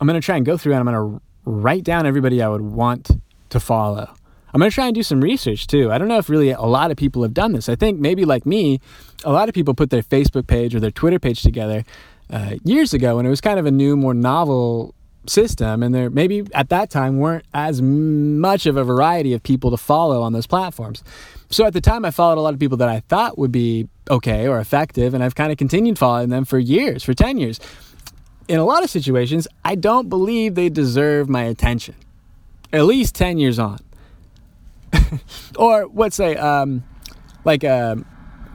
I'm 0.00 0.06
going 0.06 0.20
to 0.20 0.24
try 0.24 0.36
and 0.36 0.44
go 0.44 0.56
through 0.56 0.72
and 0.72 0.80
I'm 0.80 0.94
going 0.94 1.18
to 1.18 1.22
write 1.44 1.84
down 1.84 2.06
everybody 2.06 2.42
I 2.42 2.48
would 2.48 2.62
want 2.62 3.10
to 3.50 3.60
follow. 3.60 4.12
I'm 4.54 4.58
going 4.58 4.70
to 4.70 4.74
try 4.74 4.86
and 4.86 4.94
do 4.94 5.02
some 5.02 5.20
research 5.20 5.66
too. 5.66 5.92
I 5.92 5.98
don't 5.98 6.08
know 6.08 6.18
if 6.18 6.28
really 6.28 6.50
a 6.50 6.62
lot 6.62 6.90
of 6.90 6.96
people 6.96 7.22
have 7.22 7.32
done 7.32 7.52
this. 7.52 7.68
I 7.68 7.76
think 7.76 8.00
maybe 8.00 8.24
like 8.24 8.44
me, 8.44 8.80
a 9.24 9.32
lot 9.32 9.48
of 9.48 9.54
people 9.54 9.74
put 9.74 9.90
their 9.90 10.02
Facebook 10.02 10.46
page 10.46 10.74
or 10.74 10.80
their 10.80 10.90
Twitter 10.90 11.18
page 11.18 11.42
together 11.42 11.84
uh, 12.30 12.56
years 12.64 12.92
ago 12.92 13.16
when 13.16 13.26
it 13.26 13.30
was 13.30 13.40
kind 13.40 13.58
of 13.58 13.66
a 13.66 13.70
new, 13.70 13.96
more 13.96 14.14
novel 14.14 14.94
system 15.26 15.82
and 15.82 15.94
there 15.94 16.10
maybe 16.10 16.44
at 16.52 16.68
that 16.70 16.90
time 16.90 17.18
weren't 17.18 17.44
as 17.54 17.80
much 17.80 18.66
of 18.66 18.76
a 18.76 18.84
variety 18.84 19.32
of 19.32 19.42
people 19.42 19.70
to 19.70 19.76
follow 19.76 20.22
on 20.22 20.32
those 20.32 20.46
platforms. 20.46 21.04
So 21.50 21.64
at 21.64 21.72
the 21.72 21.80
time 21.80 22.04
i 22.04 22.10
followed 22.10 22.38
a 22.38 22.40
lot 22.40 22.54
of 22.54 22.60
people 22.60 22.76
that 22.78 22.88
i 22.88 23.00
thought 23.00 23.38
would 23.38 23.52
be 23.52 23.88
okay 24.10 24.48
or 24.48 24.58
effective 24.58 25.14
and 25.14 25.22
i've 25.22 25.34
kind 25.34 25.52
of 25.52 25.58
continued 25.58 25.98
following 25.98 26.28
them 26.28 26.44
for 26.44 26.58
years 26.58 27.02
for 27.02 27.14
10 27.14 27.38
years. 27.38 27.60
In 28.48 28.58
a 28.58 28.64
lot 28.64 28.82
of 28.82 28.90
situations 28.90 29.46
i 29.64 29.74
don't 29.74 30.08
believe 30.08 30.54
they 30.54 30.68
deserve 30.68 31.28
my 31.28 31.44
attention 31.44 31.94
at 32.72 32.84
least 32.84 33.14
10 33.14 33.38
years 33.38 33.58
on. 33.58 33.78
Or 35.58 35.90
let's 35.92 36.16
say 36.16 36.36
um, 36.36 36.84
like 37.44 37.64
a, 37.64 37.92
um, 37.92 38.06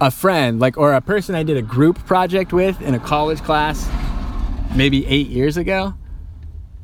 a 0.02 0.12
friend 0.12 0.60
like 0.60 0.78
or 0.78 0.94
a 0.94 1.02
person 1.02 1.34
i 1.34 1.42
did 1.42 1.58
a 1.58 1.62
group 1.62 1.98
project 2.06 2.54
with 2.54 2.80
in 2.82 2.94
a 2.94 3.00
college 3.00 3.42
class 3.42 3.90
maybe 4.76 5.06
eight 5.08 5.28
years 5.28 5.58
ago 5.58 5.96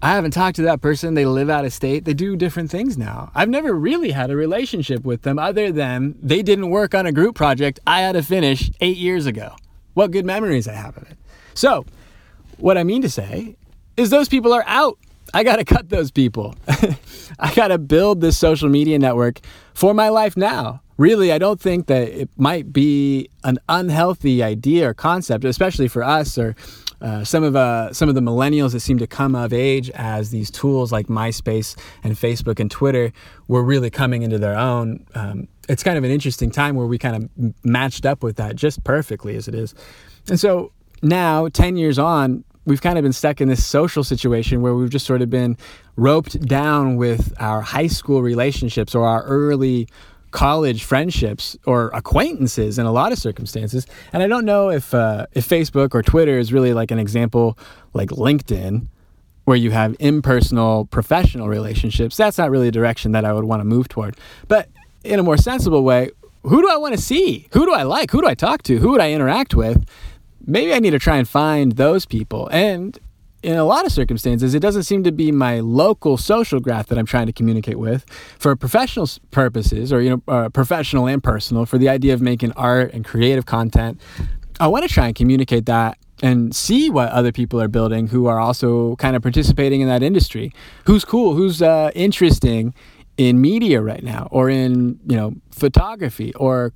I 0.03 0.15
haven't 0.15 0.31
talked 0.31 0.57
to 0.57 0.63
that 0.63 0.81
person. 0.81 1.13
They 1.13 1.25
live 1.25 1.49
out 1.49 1.63
of 1.63 1.71
state. 1.71 2.03
They 2.03 2.13
do 2.13 2.35
different 2.35 2.69
things 2.69 2.97
now. 2.97 3.31
I've 3.33 3.47
never 3.47 3.73
really 3.73 4.11
had 4.11 4.29
a 4.31 4.35
relationship 4.35 5.05
with 5.05 5.21
them 5.21 5.39
other 5.39 5.71
than 5.71 6.15
they 6.21 6.41
didn't 6.41 6.71
work 6.71 6.93
on 6.93 7.05
a 7.05 7.13
group 7.13 7.35
project 7.35 7.79
I 7.87 8.01
had 8.01 8.11
to 8.11 8.21
finish 8.21 8.69
eight 8.81 8.97
years 8.97 9.25
ago. 9.25 9.55
What 9.93 10.11
good 10.11 10.25
memories 10.25 10.67
I 10.67 10.73
have 10.73 10.97
of 10.97 11.03
it. 11.03 11.17
So, 11.53 11.85
what 12.57 12.77
I 12.77 12.83
mean 12.83 13.01
to 13.03 13.09
say 13.09 13.55
is 13.95 14.09
those 14.09 14.27
people 14.27 14.51
are 14.51 14.65
out. 14.67 14.99
I 15.33 15.45
got 15.45 15.55
to 15.55 15.63
cut 15.73 15.87
those 15.87 16.11
people. 16.11 16.53
I 17.39 17.53
got 17.55 17.69
to 17.69 17.77
build 17.77 18.19
this 18.19 18.37
social 18.37 18.67
media 18.67 18.99
network 18.99 19.39
for 19.73 19.93
my 19.93 20.09
life 20.09 20.35
now. 20.35 20.81
Really, 20.97 21.31
I 21.31 21.37
don't 21.37 21.59
think 21.59 21.87
that 21.87 22.07
it 22.09 22.29
might 22.37 22.71
be 22.71 23.29
an 23.43 23.57
unhealthy 23.67 24.43
idea 24.43 24.89
or 24.89 24.93
concept, 24.93 25.43
especially 25.43 25.87
for 25.87 26.03
us 26.03 26.37
or 26.37 26.55
uh, 27.01 27.23
some 27.23 27.43
of 27.43 27.55
uh, 27.55 27.91
some 27.91 28.09
of 28.09 28.15
the 28.15 28.21
millennials 28.21 28.71
that 28.71 28.79
seem 28.79 28.97
to 28.99 29.07
come 29.07 29.35
of 29.35 29.51
age 29.51 29.89
as 29.91 30.29
these 30.29 30.49
tools 30.49 30.91
like 30.91 31.07
MySpace 31.07 31.77
and 32.03 32.13
Facebook 32.13 32.59
and 32.59 32.71
Twitter 32.71 33.11
were 33.47 33.63
really 33.63 33.89
coming 33.89 34.23
into 34.23 34.37
their 34.37 34.55
own. 34.55 35.05
Um, 35.13 35.47
it's 35.67 35.83
kind 35.83 35.97
of 35.97 36.03
an 36.03 36.11
interesting 36.11 36.51
time 36.51 36.75
where 36.75 36.87
we 36.87 36.97
kind 36.97 37.15
of 37.15 37.55
matched 37.65 38.05
up 38.05 38.23
with 38.23 38.37
that 38.37 38.55
just 38.55 38.83
perfectly 38.83 39.35
as 39.35 39.47
it 39.47 39.55
is. 39.55 39.73
And 40.29 40.39
so 40.39 40.71
now, 41.01 41.49
10 41.49 41.75
years 41.75 41.99
on, 41.99 42.45
we've 42.65 42.81
kind 42.81 42.97
of 42.97 43.03
been 43.03 43.13
stuck 43.13 43.41
in 43.41 43.49
this 43.49 43.65
social 43.65 44.03
situation 44.03 44.61
where 44.61 44.73
we've 44.73 44.89
just 44.89 45.05
sort 45.05 45.21
of 45.21 45.29
been 45.29 45.57
roped 45.97 46.39
down 46.47 46.95
with 46.95 47.33
our 47.39 47.61
high 47.61 47.87
school 47.87 48.21
relationships 48.21 48.95
or 48.95 49.05
our 49.05 49.23
early 49.23 49.87
college 50.33 50.83
friendships 50.83 51.55
or 51.65 51.89
acquaintances 51.93 52.77
in 52.77 52.85
a 52.85 52.91
lot 52.91 53.13
of 53.13 53.17
circumstances. 53.17 53.87
And 54.11 54.21
I 54.21 54.27
don't 54.27 54.43
know 54.43 54.69
if 54.69 54.93
uh, 54.93 55.27
if 55.31 55.47
Facebook 55.47 55.95
or 55.95 56.01
Twitter 56.03 56.37
is 56.37 56.51
really 56.51 56.73
like 56.73 56.91
an 56.91 56.99
example 56.99 57.57
like 57.93 58.09
LinkedIn, 58.09 58.87
where 59.45 59.55
you 59.55 59.71
have 59.71 59.95
impersonal 59.99 60.85
professional 60.85 61.47
relationships. 61.47 62.17
That's 62.17 62.37
not 62.37 62.51
really 62.51 62.67
a 62.67 62.71
direction 62.71 63.13
that 63.13 63.23
I 63.23 63.31
would 63.31 63.45
want 63.45 63.61
to 63.61 63.65
move 63.65 63.87
toward. 63.87 64.17
But 64.47 64.67
in 65.03 65.19
a 65.19 65.23
more 65.23 65.37
sensible 65.37 65.83
way, 65.83 66.09
who 66.43 66.61
do 66.61 66.69
I 66.69 66.77
want 66.77 66.95
to 66.95 67.01
see? 67.01 67.47
Who 67.53 67.65
do 67.65 67.71
I 67.71 67.83
like? 67.83 68.11
Who 68.11 68.21
do 68.21 68.27
I 68.27 68.35
talk 68.35 68.63
to? 68.63 68.77
Who 68.79 68.91
would 68.91 69.01
I 69.01 69.11
interact 69.11 69.55
with? 69.55 69.85
Maybe 70.45 70.73
I 70.73 70.79
need 70.79 70.91
to 70.91 70.99
try 70.99 71.17
and 71.17 71.27
find 71.27 71.73
those 71.73 72.05
people. 72.05 72.49
And 72.51 72.99
in 73.43 73.57
a 73.57 73.65
lot 73.65 73.85
of 73.85 73.91
circumstances, 73.91 74.55
it 74.55 74.61
doesn't 74.61 74.83
seem 74.83 75.03
to 75.03 75.11
be 75.11 75.31
my 75.31 75.59
local 75.59 76.17
social 76.17 76.59
graph 76.59 76.87
that 76.87 76.97
I'm 76.97 77.05
trying 77.05 77.27
to 77.27 77.33
communicate 77.33 77.77
with 77.77 78.05
for 78.39 78.55
professional 78.55 79.07
purposes, 79.31 79.91
or 79.91 80.01
you 80.01 80.09
know, 80.09 80.23
uh, 80.27 80.49
professional 80.49 81.07
and 81.07 81.21
personal, 81.21 81.65
for 81.65 81.77
the 81.77 81.89
idea 81.89 82.13
of 82.13 82.21
making 82.21 82.53
art 82.53 82.93
and 82.93 83.03
creative 83.03 83.45
content. 83.45 83.99
I 84.59 84.67
want 84.67 84.87
to 84.87 84.89
try 84.89 85.07
and 85.07 85.15
communicate 85.15 85.65
that 85.65 85.97
and 86.21 86.55
see 86.55 86.89
what 86.89 87.09
other 87.09 87.33
people 87.33 87.61
are 87.61 87.67
building 87.67 88.07
who 88.07 88.27
are 88.27 88.39
also 88.39 88.95
kind 88.95 89.15
of 89.15 89.21
participating 89.21 89.81
in 89.81 89.89
that 89.89 90.01
industry. 90.01 90.53
Who's 90.85 91.03
cool? 91.03 91.33
Who's 91.35 91.61
uh, 91.61 91.91
interesting 91.93 92.73
in 93.17 93.41
media 93.41 93.81
right 93.81 94.03
now, 94.03 94.29
or 94.31 94.49
in 94.49 94.99
you 95.05 95.17
know 95.17 95.35
photography, 95.51 96.33
or 96.35 96.71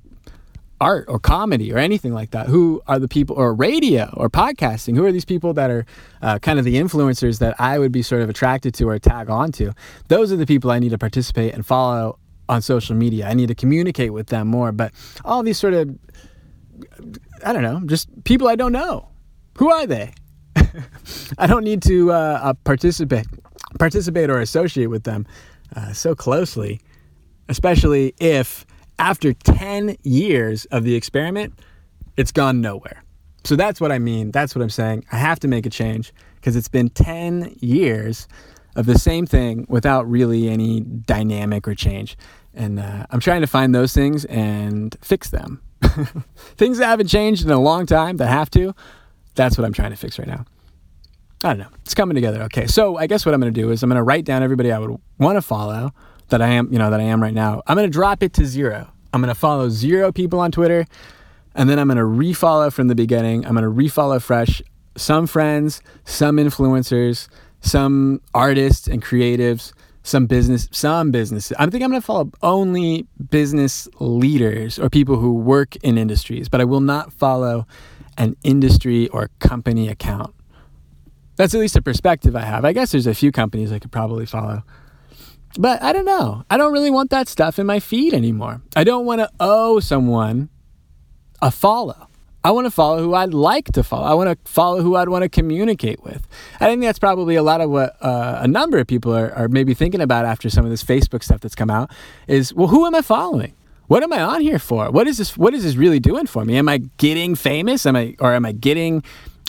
art 0.80 1.06
or 1.08 1.18
comedy 1.18 1.72
or 1.72 1.78
anything 1.78 2.12
like 2.14 2.30
that? 2.30 2.46
Who 2.46 2.82
are 2.86 2.98
the 2.98 3.08
people, 3.08 3.36
or 3.36 3.54
radio 3.54 4.12
or 4.16 4.28
podcasting? 4.30 4.96
Who 4.96 5.04
are 5.04 5.12
these 5.12 5.24
people 5.24 5.52
that 5.54 5.70
are 5.70 5.86
uh, 6.22 6.38
kind 6.38 6.58
of 6.58 6.64
the 6.64 6.76
influencers 6.76 7.38
that 7.38 7.58
I 7.60 7.78
would 7.78 7.92
be 7.92 8.02
sort 8.02 8.22
of 8.22 8.30
attracted 8.30 8.74
to 8.74 8.88
or 8.88 8.98
tag 8.98 9.30
on 9.30 9.52
to? 9.52 9.72
Those 10.08 10.32
are 10.32 10.36
the 10.36 10.46
people 10.46 10.70
I 10.70 10.78
need 10.78 10.90
to 10.90 10.98
participate 10.98 11.54
and 11.54 11.64
follow 11.64 12.18
on 12.48 12.62
social 12.62 12.96
media. 12.96 13.28
I 13.28 13.34
need 13.34 13.48
to 13.48 13.54
communicate 13.54 14.12
with 14.12 14.28
them 14.28 14.48
more. 14.48 14.72
But 14.72 14.92
all 15.24 15.42
these 15.42 15.58
sort 15.58 15.74
of, 15.74 15.96
I 17.44 17.52
don't 17.52 17.62
know, 17.62 17.82
just 17.86 18.08
people 18.24 18.48
I 18.48 18.56
don't 18.56 18.72
know. 18.72 19.08
Who 19.58 19.70
are 19.70 19.86
they? 19.86 20.14
I 21.38 21.46
don't 21.46 21.64
need 21.64 21.82
to 21.82 22.12
uh, 22.12 22.40
uh, 22.42 22.54
participate, 22.64 23.26
participate 23.78 24.30
or 24.30 24.40
associate 24.40 24.86
with 24.86 25.04
them 25.04 25.26
uh, 25.74 25.92
so 25.92 26.14
closely, 26.14 26.80
especially 27.48 28.14
if 28.20 28.64
after 28.98 29.32
10 29.32 29.96
years 30.02 30.64
of 30.66 30.84
the 30.84 30.94
experiment, 30.94 31.58
it's 32.16 32.32
gone 32.32 32.60
nowhere. 32.60 33.02
So 33.44 33.56
that's 33.56 33.80
what 33.80 33.92
I 33.92 33.98
mean. 33.98 34.30
That's 34.30 34.54
what 34.54 34.62
I'm 34.62 34.70
saying. 34.70 35.04
I 35.12 35.16
have 35.16 35.40
to 35.40 35.48
make 35.48 35.66
a 35.66 35.70
change 35.70 36.12
because 36.36 36.56
it's 36.56 36.68
been 36.68 36.90
10 36.90 37.56
years 37.60 38.26
of 38.76 38.86
the 38.86 38.98
same 38.98 39.26
thing 39.26 39.66
without 39.68 40.08
really 40.08 40.48
any 40.48 40.80
dynamic 40.80 41.66
or 41.66 41.74
change. 41.74 42.16
And 42.54 42.78
uh, 42.78 43.06
I'm 43.10 43.20
trying 43.20 43.40
to 43.40 43.46
find 43.46 43.74
those 43.74 43.92
things 43.92 44.24
and 44.26 44.96
fix 45.00 45.30
them. 45.30 45.62
things 46.56 46.78
that 46.78 46.86
haven't 46.86 47.08
changed 47.08 47.44
in 47.44 47.50
a 47.50 47.60
long 47.60 47.86
time 47.86 48.16
that 48.16 48.26
have 48.26 48.50
to, 48.50 48.74
that's 49.34 49.56
what 49.56 49.64
I'm 49.64 49.72
trying 49.72 49.90
to 49.90 49.96
fix 49.96 50.18
right 50.18 50.28
now. 50.28 50.44
I 51.44 51.48
don't 51.48 51.58
know. 51.58 51.68
It's 51.82 51.94
coming 51.94 52.16
together. 52.16 52.42
Okay. 52.44 52.66
So 52.66 52.96
I 52.96 53.06
guess 53.06 53.24
what 53.24 53.34
I'm 53.34 53.40
going 53.40 53.52
to 53.52 53.60
do 53.60 53.70
is 53.70 53.82
I'm 53.82 53.88
going 53.88 53.96
to 53.96 54.02
write 54.02 54.24
down 54.24 54.42
everybody 54.42 54.72
I 54.72 54.78
would 54.78 54.98
want 55.18 55.36
to 55.36 55.42
follow 55.42 55.92
that 56.28 56.42
I 56.42 56.48
am, 56.48 56.72
you 56.72 56.78
know, 56.78 56.90
that 56.90 57.00
I 57.00 57.04
am 57.04 57.22
right 57.22 57.34
now. 57.34 57.62
I'm 57.66 57.76
going 57.76 57.88
to 57.88 57.92
drop 57.92 58.22
it 58.22 58.32
to 58.34 58.46
zero. 58.46 58.90
I'm 59.12 59.20
going 59.20 59.34
to 59.34 59.38
follow 59.38 59.68
zero 59.68 60.12
people 60.12 60.40
on 60.40 60.52
Twitter, 60.52 60.86
and 61.54 61.68
then 61.68 61.78
I'm 61.78 61.88
going 61.88 61.98
to 61.98 62.04
refollow 62.04 62.72
from 62.72 62.88
the 62.88 62.94
beginning. 62.94 63.46
I'm 63.46 63.54
going 63.54 63.64
to 63.64 63.70
refollow 63.70 64.20
fresh 64.20 64.62
some 64.96 65.26
friends, 65.26 65.80
some 66.04 66.36
influencers, 66.36 67.28
some 67.60 68.20
artists 68.34 68.88
and 68.88 69.02
creatives, 69.02 69.72
some 70.02 70.26
business, 70.26 70.68
some 70.72 71.10
businesses. 71.10 71.56
I 71.58 71.66
think 71.66 71.84
I'm 71.84 71.90
going 71.90 72.00
to 72.00 72.06
follow 72.06 72.30
only 72.42 73.06
business 73.30 73.88
leaders 74.00 74.78
or 74.78 74.90
people 74.90 75.16
who 75.16 75.34
work 75.34 75.76
in 75.76 75.98
industries, 75.98 76.48
but 76.48 76.60
I 76.60 76.64
will 76.64 76.80
not 76.80 77.12
follow 77.12 77.66
an 78.16 78.36
industry 78.42 79.08
or 79.08 79.30
company 79.38 79.88
account. 79.88 80.34
That's 81.36 81.54
at 81.54 81.60
least 81.60 81.76
a 81.76 81.82
perspective 81.82 82.34
I 82.34 82.42
have. 82.42 82.64
I 82.64 82.72
guess 82.72 82.90
there's 82.90 83.06
a 83.06 83.14
few 83.14 83.30
companies 83.30 83.70
I 83.70 83.78
could 83.78 83.92
probably 83.92 84.26
follow. 84.26 84.64
But 85.56 85.82
I 85.82 85.92
don't 85.92 86.04
know. 86.04 86.44
I 86.50 86.56
don't 86.56 86.72
really 86.72 86.90
want 86.90 87.10
that 87.10 87.28
stuff 87.28 87.58
in 87.58 87.66
my 87.66 87.80
feed 87.80 88.14
anymore. 88.14 88.60
I 88.76 88.84
don't 88.84 89.06
want 89.06 89.20
to 89.20 89.30
owe 89.40 89.80
someone 89.80 90.48
a 91.40 91.50
follow. 91.50 92.08
I 92.44 92.52
want 92.52 92.66
to 92.66 92.70
follow 92.70 93.02
who 93.02 93.14
I'd 93.14 93.34
like 93.34 93.66
to 93.72 93.82
follow. 93.82 94.04
I 94.04 94.14
want 94.14 94.30
to 94.30 94.50
follow 94.50 94.80
who 94.80 94.94
I'd 94.94 95.08
want 95.08 95.22
to 95.22 95.28
communicate 95.28 96.02
with. 96.02 96.26
I 96.60 96.66
think 96.66 96.82
that's 96.82 96.98
probably 96.98 97.34
a 97.34 97.42
lot 97.42 97.60
of 97.60 97.70
what 97.70 97.96
uh, 98.00 98.38
a 98.40 98.48
number 98.48 98.78
of 98.78 98.86
people 98.86 99.14
are, 99.14 99.32
are 99.32 99.48
maybe 99.48 99.74
thinking 99.74 100.00
about 100.00 100.24
after 100.24 100.48
some 100.48 100.64
of 100.64 100.70
this 100.70 100.84
Facebook 100.84 101.22
stuff 101.24 101.40
that's 101.40 101.56
come 101.56 101.70
out 101.70 101.90
is, 102.28 102.54
well, 102.54 102.68
who 102.68 102.86
am 102.86 102.94
I 102.94 103.02
following? 103.02 103.54
What 103.88 104.02
am 104.02 104.12
I 104.12 104.22
on 104.22 104.40
here 104.40 104.58
for? 104.58 104.90
What 104.90 105.08
is 105.08 105.18
this? 105.18 105.36
What 105.36 105.54
is 105.54 105.64
this 105.64 105.74
really 105.74 105.98
doing 105.98 106.26
for 106.26 106.44
me? 106.44 106.56
Am 106.56 106.68
I 106.68 106.78
getting 106.98 107.34
famous? 107.34 107.86
Am 107.86 107.96
I, 107.96 108.14
or 108.20 108.34
am 108.34 108.44
I 108.46 108.52
getting 108.52 109.02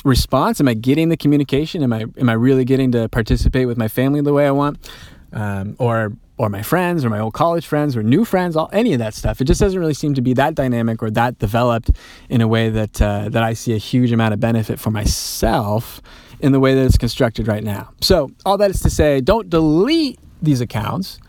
response? 0.03 0.59
Am 0.59 0.67
I 0.67 0.73
getting 0.73 1.09
the 1.09 1.17
communication? 1.17 1.83
Am 1.83 1.93
I, 1.93 2.05
am 2.17 2.29
I 2.29 2.33
really 2.33 2.65
getting 2.65 2.91
to 2.93 3.07
participate 3.09 3.67
with 3.67 3.77
my 3.77 3.87
family 3.87 4.21
the 4.21 4.33
way 4.33 4.47
I 4.47 4.51
want? 4.51 4.89
Um, 5.33 5.75
or 5.79 6.13
or 6.37 6.47
my 6.47 6.61
friends 6.61 7.03
or 7.03 7.09
my 7.09 7.19
old 7.19 7.33
college 7.33 7.67
friends 7.67 7.97
or 7.97 8.01
new 8.01 8.23
friends, 8.23 8.55
all 8.55 8.69
any 8.71 8.93
of 8.93 8.99
that 8.99 9.13
stuff. 9.13 9.41
It 9.41 9.43
just 9.43 9.59
doesn't 9.59 9.77
really 9.77 9.93
seem 9.93 10.13
to 10.13 10.21
be 10.21 10.33
that 10.33 10.55
dynamic 10.55 11.03
or 11.03 11.11
that 11.11 11.37
developed 11.37 11.91
in 12.29 12.39
a 12.39 12.47
way 12.47 12.69
that 12.69 13.01
uh, 13.01 13.29
that 13.29 13.43
I 13.43 13.53
see 13.53 13.73
a 13.73 13.77
huge 13.77 14.11
amount 14.11 14.33
of 14.33 14.39
benefit 14.39 14.79
for 14.79 14.89
myself 14.89 16.01
in 16.39 16.53
the 16.53 16.59
way 16.59 16.73
that 16.73 16.85
it's 16.85 16.97
constructed 16.97 17.47
right 17.47 17.63
now. 17.63 17.91
So 17.99 18.31
all 18.45 18.57
that 18.57 18.71
is 18.71 18.79
to 18.81 18.89
say, 18.89 19.19
don't 19.19 19.49
delete 19.49 20.17
these 20.41 20.61
accounts. 20.61 21.19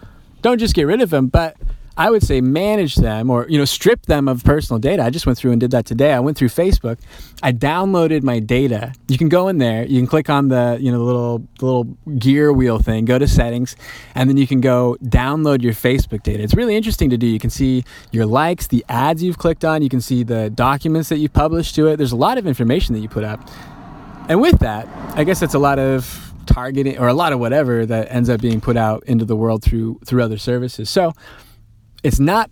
Don't 0.42 0.58
just 0.58 0.74
get 0.74 0.84
rid 0.84 1.02
of 1.02 1.10
them, 1.10 1.26
but 1.26 1.56
I 1.96 2.10
would 2.10 2.22
say 2.22 2.40
manage 2.40 2.96
them 2.96 3.30
or 3.30 3.46
you 3.48 3.58
know 3.58 3.64
strip 3.64 4.06
them 4.06 4.28
of 4.28 4.44
personal 4.44 4.78
data. 4.78 5.02
I 5.02 5.10
just 5.10 5.26
went 5.26 5.38
through 5.38 5.52
and 5.52 5.60
did 5.60 5.70
that 5.72 5.86
today. 5.86 6.12
I 6.12 6.20
went 6.20 6.36
through 6.36 6.48
Facebook. 6.48 6.98
I 7.42 7.52
downloaded 7.52 8.22
my 8.22 8.38
data. 8.38 8.92
You 9.08 9.18
can 9.18 9.28
go 9.28 9.48
in 9.48 9.58
there. 9.58 9.84
You 9.84 9.98
can 10.00 10.06
click 10.06 10.30
on 10.30 10.48
the 10.48 10.78
you 10.80 10.90
know 10.90 10.98
the 10.98 11.04
little 11.04 11.38
the 11.58 11.64
little 11.64 11.84
gear 12.18 12.52
wheel 12.52 12.78
thing. 12.78 13.04
Go 13.04 13.18
to 13.18 13.28
settings, 13.28 13.76
and 14.14 14.30
then 14.30 14.36
you 14.36 14.46
can 14.46 14.60
go 14.60 14.96
download 15.02 15.62
your 15.62 15.72
Facebook 15.72 16.22
data. 16.22 16.42
It's 16.42 16.54
really 16.54 16.76
interesting 16.76 17.10
to 17.10 17.16
do. 17.16 17.26
You 17.26 17.38
can 17.38 17.50
see 17.50 17.84
your 18.12 18.26
likes, 18.26 18.66
the 18.68 18.84
ads 18.88 19.22
you've 19.22 19.38
clicked 19.38 19.64
on. 19.64 19.82
You 19.82 19.88
can 19.88 20.00
see 20.00 20.22
the 20.22 20.50
documents 20.50 21.08
that 21.08 21.18
you've 21.18 21.32
published 21.32 21.74
to 21.74 21.88
it. 21.88 21.96
There's 21.96 22.12
a 22.12 22.16
lot 22.16 22.38
of 22.38 22.46
information 22.46 22.94
that 22.94 23.00
you 23.00 23.08
put 23.08 23.24
up, 23.24 23.40
and 24.28 24.40
with 24.40 24.60
that, 24.60 24.88
I 25.16 25.24
guess 25.24 25.42
it's 25.42 25.54
a 25.54 25.58
lot 25.58 25.78
of 25.78 26.32
targeting 26.46 26.98
or 26.98 27.08
a 27.08 27.14
lot 27.14 27.32
of 27.32 27.38
whatever 27.38 27.86
that 27.86 28.10
ends 28.10 28.28
up 28.28 28.40
being 28.40 28.60
put 28.60 28.76
out 28.76 29.04
into 29.04 29.24
the 29.24 29.36
world 29.36 29.62
through 29.62 30.00
through 30.04 30.22
other 30.22 30.38
services. 30.38 30.90
So 30.90 31.12
it's 32.02 32.20
not 32.20 32.50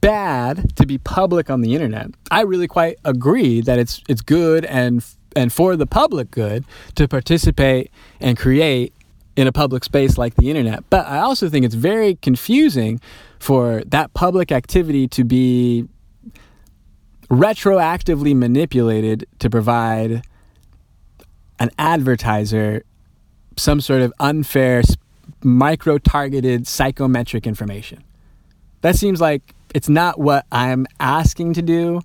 bad 0.00 0.74
to 0.76 0.86
be 0.86 0.98
public 0.98 1.50
on 1.50 1.60
the 1.60 1.74
internet. 1.74 2.10
I 2.30 2.42
really 2.42 2.68
quite 2.68 2.98
agree 3.04 3.60
that 3.62 3.78
it's 3.78 4.02
it's 4.08 4.22
good 4.22 4.64
and 4.64 5.04
and 5.36 5.52
for 5.52 5.76
the 5.76 5.86
public 5.86 6.30
good 6.30 6.64
to 6.96 7.06
participate 7.06 7.90
and 8.20 8.36
create 8.36 8.92
in 9.36 9.46
a 9.46 9.52
public 9.52 9.84
space 9.84 10.18
like 10.18 10.34
the 10.34 10.50
internet. 10.50 10.84
But 10.90 11.06
I 11.06 11.20
also 11.20 11.48
think 11.48 11.64
it's 11.64 11.74
very 11.74 12.16
confusing 12.16 13.00
for 13.38 13.82
that 13.86 14.12
public 14.12 14.52
activity 14.52 15.06
to 15.08 15.24
be 15.24 15.86
retroactively 17.30 18.34
manipulated 18.34 19.26
to 19.38 19.48
provide 19.48 20.22
an 21.58 21.70
advertiser 21.78 22.82
some 23.56 23.80
sort 23.80 24.02
of 24.02 24.12
unfair 24.20 24.82
micro 25.42 25.98
targeted 25.98 26.66
psychometric 26.66 27.46
information. 27.46 28.02
That 28.82 28.96
seems 28.96 29.20
like 29.20 29.54
it's 29.74 29.88
not 29.88 30.18
what 30.18 30.46
I'm 30.50 30.86
asking 30.98 31.54
to 31.54 31.62
do. 31.62 32.00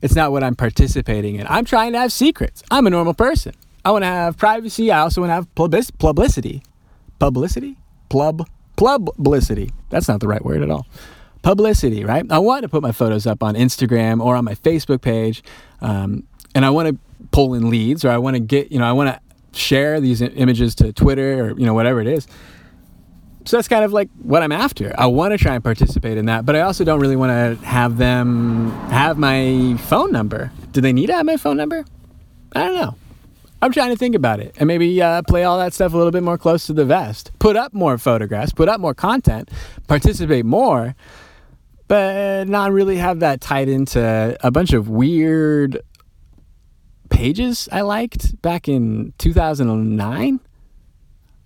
It's 0.00 0.14
not 0.14 0.32
what 0.32 0.42
I'm 0.42 0.56
participating 0.56 1.36
in. 1.36 1.46
I'm 1.48 1.64
trying 1.64 1.92
to 1.92 1.98
have 2.00 2.12
secrets. 2.12 2.62
I'm 2.70 2.86
a 2.86 2.90
normal 2.90 3.14
person. 3.14 3.54
I 3.84 3.90
want 3.90 4.02
to 4.02 4.06
have 4.06 4.36
privacy. 4.36 4.90
I 4.90 5.00
also 5.00 5.20
want 5.20 5.30
to 5.30 5.34
have 5.34 5.54
publicity. 5.54 6.62
Publicity? 7.18 7.76
Plub. 8.08 8.48
Publicity. 8.76 9.70
That's 9.90 10.08
not 10.08 10.20
the 10.20 10.28
right 10.28 10.44
word 10.44 10.62
at 10.62 10.70
all. 10.70 10.86
Publicity, 11.42 12.04
right? 12.04 12.24
I 12.30 12.38
want 12.38 12.62
to 12.62 12.68
put 12.68 12.82
my 12.82 12.92
photos 12.92 13.26
up 13.26 13.42
on 13.42 13.54
Instagram 13.54 14.24
or 14.24 14.36
on 14.36 14.44
my 14.44 14.54
Facebook 14.54 15.02
page. 15.02 15.42
Um, 15.80 16.24
and 16.54 16.64
I 16.64 16.70
want 16.70 16.88
to 16.88 17.26
pull 17.30 17.54
in 17.54 17.70
leads 17.70 18.04
or 18.04 18.10
I 18.10 18.18
want 18.18 18.34
to 18.34 18.40
get, 18.40 18.70
you 18.70 18.78
know, 18.78 18.84
I 18.84 18.92
want 18.92 19.10
to 19.10 19.58
share 19.58 20.00
these 20.00 20.20
images 20.22 20.74
to 20.76 20.92
Twitter 20.92 21.44
or, 21.44 21.58
you 21.58 21.66
know, 21.66 21.74
whatever 21.74 22.00
it 22.00 22.06
is 22.06 22.26
so 23.44 23.56
that's 23.56 23.68
kind 23.68 23.84
of 23.84 23.92
like 23.92 24.08
what 24.22 24.42
I'm 24.42 24.52
after. 24.52 24.94
I 24.98 25.06
want 25.06 25.32
to 25.32 25.38
try 25.38 25.54
and 25.54 25.64
participate 25.64 26.18
in 26.18 26.26
that, 26.26 26.44
but 26.46 26.56
I 26.56 26.60
also 26.60 26.84
don't 26.84 27.00
really 27.00 27.16
want 27.16 27.30
to 27.30 27.64
have 27.66 27.98
them 27.98 28.70
have 28.90 29.18
my 29.18 29.76
phone 29.88 30.12
number. 30.12 30.52
Do 30.72 30.80
they 30.80 30.92
need 30.92 31.06
to 31.06 31.14
have 31.14 31.26
my 31.26 31.36
phone 31.36 31.56
number? 31.56 31.84
I 32.54 32.60
don't 32.60 32.74
know. 32.74 32.96
I'm 33.60 33.72
trying 33.72 33.90
to 33.90 33.96
think 33.96 34.16
about 34.16 34.40
it 34.40 34.56
and 34.58 34.66
maybe 34.66 35.00
uh, 35.00 35.22
play 35.22 35.44
all 35.44 35.58
that 35.58 35.72
stuff 35.72 35.94
a 35.94 35.96
little 35.96 36.10
bit 36.10 36.24
more 36.24 36.36
close 36.36 36.66
to 36.66 36.72
the 36.72 36.84
vest. 36.84 37.30
Put 37.38 37.56
up 37.56 37.72
more 37.72 37.96
photographs, 37.96 38.52
put 38.52 38.68
up 38.68 38.80
more 38.80 38.94
content, 38.94 39.50
participate 39.86 40.44
more, 40.44 40.96
but 41.86 42.48
not 42.48 42.72
really 42.72 42.96
have 42.96 43.20
that 43.20 43.40
tied 43.40 43.68
into 43.68 44.36
a 44.40 44.50
bunch 44.50 44.72
of 44.72 44.88
weird 44.88 45.80
pages 47.08 47.68
I 47.70 47.82
liked 47.82 48.40
back 48.42 48.68
in 48.68 49.12
2009. 49.18 50.40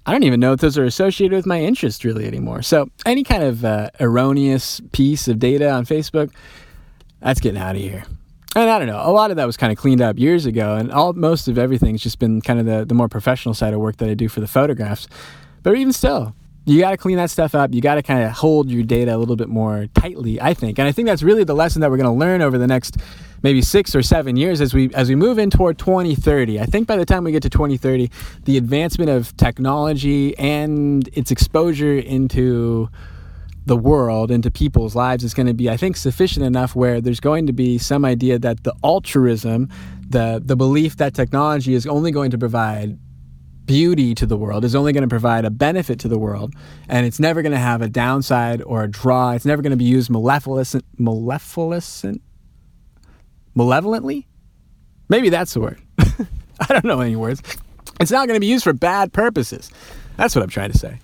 I 0.07 0.13
don't 0.13 0.23
even 0.23 0.39
know 0.39 0.53
if 0.53 0.61
those 0.61 0.79
are 0.79 0.85
associated 0.85 1.35
with 1.35 1.47
my 1.47 1.61
interest 1.61 2.05
really 2.05 2.27
anymore. 2.27 2.63
So 2.63 2.89
any 3.05 3.25
kind 3.25 3.43
of 3.43 3.65
uh, 3.65 3.91
erroneous 3.99 4.81
piece 4.93 5.27
of 5.27 5.41
data 5.41 5.69
on 5.69 5.85
Facebook, 5.85 6.33
that's 7.21 7.41
getting 7.41 7.61
out 7.61 7.75
of 7.75 7.83
here. 7.83 8.05
And 8.55 8.71
I 8.71 8.79
don't 8.79 8.87
know, 8.87 9.03
a 9.03 9.11
lot 9.11 9.31
of 9.31 9.37
that 9.37 9.47
was 9.47 9.57
kind 9.57 9.73
of 9.73 9.77
cleaned 9.77 10.01
up 10.01 10.19
years 10.19 10.47
ago, 10.47 10.77
and 10.77 10.91
all 10.93 11.13
most 11.13 11.49
of 11.49 11.59
everything's 11.59 12.03
just 12.03 12.19
been 12.19 12.41
kind 12.41 12.61
of 12.61 12.67
the, 12.67 12.85
the 12.87 12.95
more 12.95 13.09
professional 13.09 13.53
side 13.53 13.75
of 13.75 13.81
work 13.81 13.97
that 13.97 14.09
I 14.09 14.15
do 14.15 14.29
for 14.29 14.41
the 14.41 14.47
photographs. 14.47 15.09
But 15.63 15.77
even 15.77 15.93
still, 15.93 16.35
you 16.67 16.81
got 16.81 16.91
to 16.91 16.97
clean 16.97 17.17
that 17.17 17.31
stuff 17.31 17.55
up. 17.55 17.73
You 17.73 17.81
got 17.81 17.95
to 17.95 18.03
kind 18.03 18.25
of 18.25 18.33
hold 18.33 18.71
your 18.71 18.83
data 18.83 19.15
a 19.15 19.19
little 19.19 19.37
bit 19.37 19.49
more 19.49 19.87
tightly, 19.95 20.41
I 20.41 20.53
think. 20.53 20.79
And 20.81 20.89
I 20.89 20.93
think 20.93 21.07
that's 21.07 21.23
really 21.23 21.45
the 21.45 21.55
lesson 21.55 21.81
that 21.81 21.91
we're 21.91 21.97
going 21.97 22.13
to 22.13 22.19
learn 22.19 22.43
over 22.43 22.59
the 22.59 22.67
next 22.67 22.99
maybe 23.43 23.63
six 23.63 23.95
or 23.95 24.03
seven 24.03 24.37
years 24.37 24.61
as 24.61 24.75
we 24.75 24.93
as 24.93 25.09
we 25.09 25.15
move 25.15 25.39
in 25.39 25.49
toward 25.49 25.79
2030. 25.79 26.61
I 26.61 26.67
think 26.67 26.89
by 26.89 26.97
the 26.97 27.07
time 27.07 27.23
we 27.23 27.31
get 27.31 27.43
to 27.45 27.51
2030, 27.51 28.11
the 28.45 28.57
advancement 28.57 29.11
of 29.11 29.37
technology 29.37 30.37
and 30.39 31.09
its 31.13 31.31
exposure 31.31 31.99
into 31.99 32.91
the 33.67 33.77
world 33.77 34.31
into 34.31 34.51
people's 34.51 34.95
lives 34.95 35.25
is 35.25 35.35
going 35.35 35.47
to 35.47 35.55
be, 35.55 35.69
I 35.69 35.77
think, 35.77 35.97
sufficient 35.97 36.47
enough 36.47 36.75
where 36.75 37.01
there's 37.01 37.21
going 37.21 37.47
to 37.49 37.53
be 37.53 37.79
some 37.79 38.05
idea 38.05 38.39
that 38.41 38.65
the 38.65 38.75
altruism, 38.83 39.69
the 40.09 40.43
the 40.45 40.57
belief 40.57 40.97
that 40.97 41.15
technology 41.15 41.75
is 41.75 41.87
only 41.87 42.11
going 42.11 42.33
to 42.33 42.39
provide 42.39 42.99
beauty 43.67 44.15
to 44.15 44.27
the 44.27 44.37
world, 44.37 44.65
is 44.65 44.75
only 44.75 44.93
going 44.93 45.03
to 45.03 45.09
provide 45.09 45.45
a 45.45 45.51
benefit 45.51 45.99
to 46.01 46.09
the 46.09 46.19
world, 46.19 46.55
and 46.89 47.07
it's 47.07 47.21
never 47.21 47.43
going 47.43 47.53
to 47.53 47.59
have 47.59 47.83
a 47.83 47.89
downside 47.89 48.63
or 48.63 48.85
a 48.85 48.89
draw. 48.89 49.33
It's 49.33 49.45
never 49.45 49.63
going 49.63 49.73
to 49.73 49.77
be 49.77 49.85
used 49.85 50.11
maleficent, 50.11 50.85
maleficent, 50.99 52.23
malevolently. 53.55 54.27
Maybe 55.09 55.29
that's 55.29 55.55
the 55.55 55.61
word. 55.61 55.81
I 55.99 56.67
don't 56.69 56.85
know 56.85 57.01
any 57.01 57.17
words. 57.17 57.43
It's 58.01 58.11
not 58.11 58.27
going 58.27 58.37
to 58.37 58.41
be 58.41 58.47
used 58.47 58.65
for 58.65 58.73
bad 58.73 59.13
purposes. 59.13 59.71
That's 60.17 60.35
what 60.35 60.43
I'm 60.43 60.51
trying 60.51 60.73
to 60.73 60.79
say. 60.79 60.99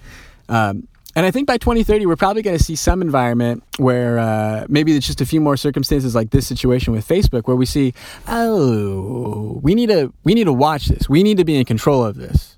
Um, 0.49 0.88
and 1.14 1.26
I 1.26 1.31
think 1.31 1.47
by 1.47 1.59
2030, 1.59 2.07
we're 2.07 2.16
probably 2.16 2.42
going 2.42 2.57
to 2.57 2.62
see 2.62 2.75
some 2.75 3.02
environment 3.02 3.62
where 3.76 4.19
uh, 4.19 4.66
maybe 4.69 4.97
it's 4.97 5.07
just 5.07 5.21
a 5.21 5.26
few 5.26 5.40
more 5.40 5.59
circumstances 5.59 6.14
like 6.14 6.31
this 6.31 6.47
situation 6.47 6.92
with 6.92 7.07
Facebook, 7.07 7.47
where 7.47 7.57
we 7.57 7.66
see, 7.66 7.92
oh, 8.28 9.61
we 9.62 9.75
need 9.75 9.90
to 9.90 10.12
we 10.25 10.33
need 10.33 10.45
to 10.45 10.52
watch 10.52 10.87
this. 10.87 11.09
We 11.11 11.23
need 11.23 11.37
to 11.37 11.45
be 11.45 11.57
in 11.57 11.66
control 11.66 12.02
of 12.04 12.16
this. 12.16 12.51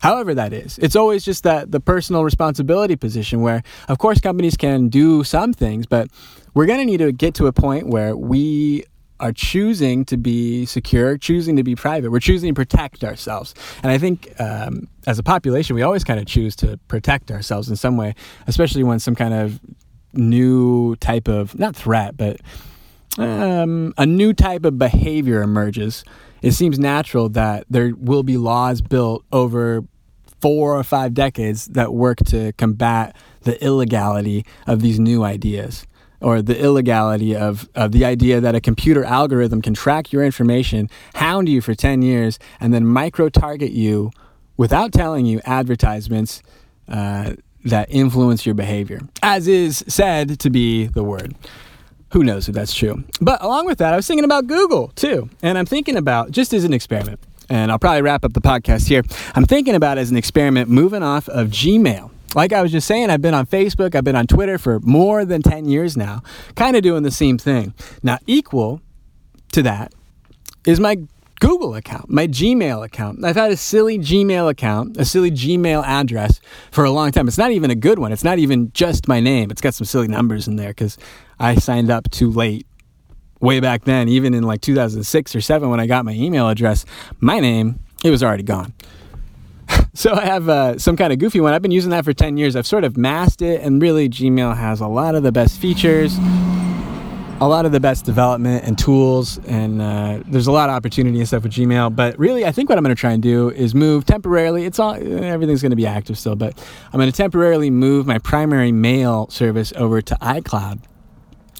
However, 0.00 0.34
that 0.34 0.52
is, 0.52 0.78
it's 0.78 0.96
always 0.96 1.24
just 1.24 1.42
that 1.44 1.72
the 1.72 1.80
personal 1.80 2.24
responsibility 2.24 2.96
position 2.96 3.40
where, 3.40 3.62
of 3.88 3.98
course, 3.98 4.20
companies 4.20 4.56
can 4.56 4.88
do 4.88 5.24
some 5.24 5.52
things, 5.52 5.86
but 5.86 6.08
we're 6.54 6.66
going 6.66 6.78
to 6.78 6.84
need 6.84 6.98
to 6.98 7.12
get 7.12 7.34
to 7.34 7.46
a 7.46 7.52
point 7.52 7.88
where 7.88 8.16
we 8.16 8.84
are 9.20 9.32
choosing 9.32 10.04
to 10.04 10.16
be 10.16 10.64
secure, 10.64 11.18
choosing 11.18 11.56
to 11.56 11.64
be 11.64 11.74
private. 11.74 12.10
We're 12.10 12.20
choosing 12.20 12.50
to 12.50 12.54
protect 12.54 13.02
ourselves. 13.02 13.54
And 13.82 13.90
I 13.90 13.98
think 13.98 14.32
um, 14.40 14.88
as 15.06 15.18
a 15.18 15.22
population, 15.22 15.74
we 15.74 15.82
always 15.82 16.04
kind 16.04 16.20
of 16.20 16.26
choose 16.26 16.54
to 16.56 16.78
protect 16.88 17.30
ourselves 17.30 17.68
in 17.68 17.76
some 17.76 17.96
way, 17.96 18.14
especially 18.46 18.84
when 18.84 19.00
some 19.00 19.14
kind 19.14 19.34
of 19.34 19.60
new 20.12 20.94
type 20.96 21.28
of, 21.28 21.58
not 21.58 21.74
threat, 21.74 22.16
but 22.16 22.40
um, 23.18 23.92
a 23.98 24.06
new 24.06 24.32
type 24.32 24.64
of 24.64 24.78
behavior 24.78 25.42
emerges. 25.42 26.04
It 26.42 26.52
seems 26.52 26.78
natural 26.78 27.28
that 27.30 27.64
there 27.68 27.92
will 27.96 28.22
be 28.22 28.36
laws 28.36 28.80
built 28.80 29.24
over 29.32 29.84
four 30.40 30.78
or 30.78 30.84
five 30.84 31.14
decades 31.14 31.66
that 31.66 31.92
work 31.92 32.18
to 32.26 32.52
combat 32.52 33.16
the 33.42 33.62
illegality 33.64 34.44
of 34.66 34.80
these 34.80 35.00
new 35.00 35.24
ideas 35.24 35.86
or 36.20 36.42
the 36.42 36.58
illegality 36.60 37.36
of, 37.36 37.68
of 37.74 37.92
the 37.92 38.04
idea 38.04 38.40
that 38.40 38.54
a 38.54 38.60
computer 38.60 39.04
algorithm 39.04 39.62
can 39.62 39.74
track 39.74 40.12
your 40.12 40.24
information, 40.24 40.90
hound 41.14 41.48
you 41.48 41.60
for 41.60 41.74
10 41.74 42.02
years, 42.02 42.38
and 42.60 42.74
then 42.74 42.84
micro 42.84 43.28
target 43.28 43.70
you 43.70 44.10
without 44.56 44.92
telling 44.92 45.26
you 45.26 45.40
advertisements 45.44 46.42
uh, 46.88 47.34
that 47.64 47.88
influence 47.90 48.44
your 48.46 48.54
behavior, 48.54 49.00
as 49.22 49.46
is 49.46 49.84
said 49.88 50.40
to 50.40 50.50
be 50.50 50.86
the 50.86 51.04
word. 51.04 51.34
Who 52.12 52.24
knows 52.24 52.48
if 52.48 52.54
that's 52.54 52.74
true? 52.74 53.04
But 53.20 53.42
along 53.42 53.66
with 53.66 53.78
that, 53.78 53.92
I 53.92 53.96
was 53.96 54.06
thinking 54.06 54.24
about 54.24 54.46
Google 54.46 54.88
too. 54.88 55.28
And 55.42 55.58
I'm 55.58 55.66
thinking 55.66 55.96
about, 55.96 56.30
just 56.30 56.52
as 56.54 56.64
an 56.64 56.72
experiment, 56.72 57.20
and 57.50 57.70
I'll 57.70 57.78
probably 57.78 58.02
wrap 58.02 58.24
up 58.24 58.32
the 58.32 58.40
podcast 58.40 58.88
here, 58.88 59.02
I'm 59.34 59.44
thinking 59.44 59.74
about 59.74 59.98
as 59.98 60.10
an 60.10 60.16
experiment 60.16 60.68
moving 60.68 61.02
off 61.02 61.28
of 61.28 61.48
Gmail 61.48 62.10
like 62.34 62.52
I 62.52 62.62
was 62.62 62.72
just 62.72 62.86
saying, 62.86 63.10
I've 63.10 63.22
been 63.22 63.34
on 63.34 63.46
Facebook, 63.46 63.94
I've 63.94 64.04
been 64.04 64.16
on 64.16 64.26
Twitter 64.26 64.58
for 64.58 64.80
more 64.80 65.24
than 65.24 65.42
10 65.42 65.66
years 65.66 65.96
now, 65.96 66.22
kind 66.56 66.76
of 66.76 66.82
doing 66.82 67.02
the 67.02 67.10
same 67.10 67.38
thing. 67.38 67.74
Now, 68.02 68.18
equal 68.26 68.80
to 69.52 69.62
that 69.62 69.92
is 70.66 70.78
my 70.78 70.98
Google 71.40 71.74
account, 71.74 72.10
my 72.10 72.26
Gmail 72.26 72.84
account. 72.84 73.24
I've 73.24 73.36
had 73.36 73.50
a 73.50 73.56
silly 73.56 73.98
Gmail 73.98 74.50
account, 74.50 74.96
a 74.96 75.04
silly 75.04 75.30
Gmail 75.30 75.84
address 75.84 76.40
for 76.70 76.84
a 76.84 76.90
long 76.90 77.12
time. 77.12 77.28
It's 77.28 77.38
not 77.38 77.52
even 77.52 77.70
a 77.70 77.74
good 77.74 77.98
one. 77.98 78.12
It's 78.12 78.24
not 78.24 78.38
even 78.38 78.72
just 78.72 79.08
my 79.08 79.20
name. 79.20 79.50
It's 79.50 79.60
got 79.60 79.74
some 79.74 79.84
silly 79.84 80.08
numbers 80.08 80.48
in 80.48 80.56
there 80.56 80.70
because 80.70 80.98
I 81.38 81.54
signed 81.56 81.90
up 81.90 82.10
too 82.10 82.30
late 82.30 82.66
way 83.40 83.60
back 83.60 83.84
then, 83.84 84.08
even 84.08 84.34
in 84.34 84.42
like 84.42 84.60
2006 84.60 85.34
or 85.34 85.40
7 85.40 85.68
when 85.70 85.80
I 85.80 85.86
got 85.86 86.04
my 86.04 86.12
email 86.12 86.48
address, 86.48 86.84
my 87.20 87.40
name, 87.40 87.80
it 88.04 88.10
was 88.10 88.22
already 88.22 88.42
gone. 88.42 88.74
so 89.94 90.12
I 90.14 90.24
have 90.24 90.48
uh, 90.48 90.78
some 90.78 90.96
kind 90.96 91.12
of 91.12 91.18
goofy 91.18 91.40
one. 91.40 91.54
I've 91.54 91.62
been 91.62 91.70
using 91.70 91.90
that 91.90 92.04
for 92.04 92.12
10 92.12 92.36
years. 92.36 92.56
I've 92.56 92.66
sort 92.66 92.84
of 92.84 92.96
masked 92.96 93.42
it, 93.42 93.60
and 93.60 93.80
really, 93.80 94.08
Gmail 94.08 94.56
has 94.56 94.80
a 94.80 94.86
lot 94.86 95.14
of 95.14 95.22
the 95.22 95.32
best 95.32 95.60
features, 95.60 96.16
a 97.40 97.46
lot 97.48 97.66
of 97.66 97.72
the 97.72 97.78
best 97.78 98.04
development 98.04 98.64
and 98.64 98.76
tools, 98.76 99.38
and 99.46 99.80
uh, 99.80 100.20
there's 100.26 100.48
a 100.48 100.52
lot 100.52 100.68
of 100.68 100.74
opportunity 100.74 101.18
and 101.18 101.28
stuff 101.28 101.44
with 101.44 101.52
Gmail. 101.52 101.94
But 101.94 102.18
really, 102.18 102.44
I 102.44 102.50
think 102.50 102.68
what 102.68 102.78
I'm 102.78 102.84
going 102.84 102.94
to 102.94 103.00
try 103.00 103.12
and 103.12 103.22
do 103.22 103.50
is 103.50 103.74
move 103.74 104.04
temporarily. 104.04 104.64
It's 104.64 104.78
all 104.78 104.94
everything's 104.94 105.62
going 105.62 105.70
to 105.70 105.76
be 105.76 105.86
active 105.86 106.18
still, 106.18 106.34
but 106.34 106.58
I'm 106.92 106.98
going 106.98 107.10
to 107.10 107.16
temporarily 107.16 107.70
move 107.70 108.06
my 108.06 108.18
primary 108.18 108.72
mail 108.72 109.28
service 109.30 109.72
over 109.76 110.02
to 110.02 110.16
iCloud, 110.16 110.72
and 110.72 110.82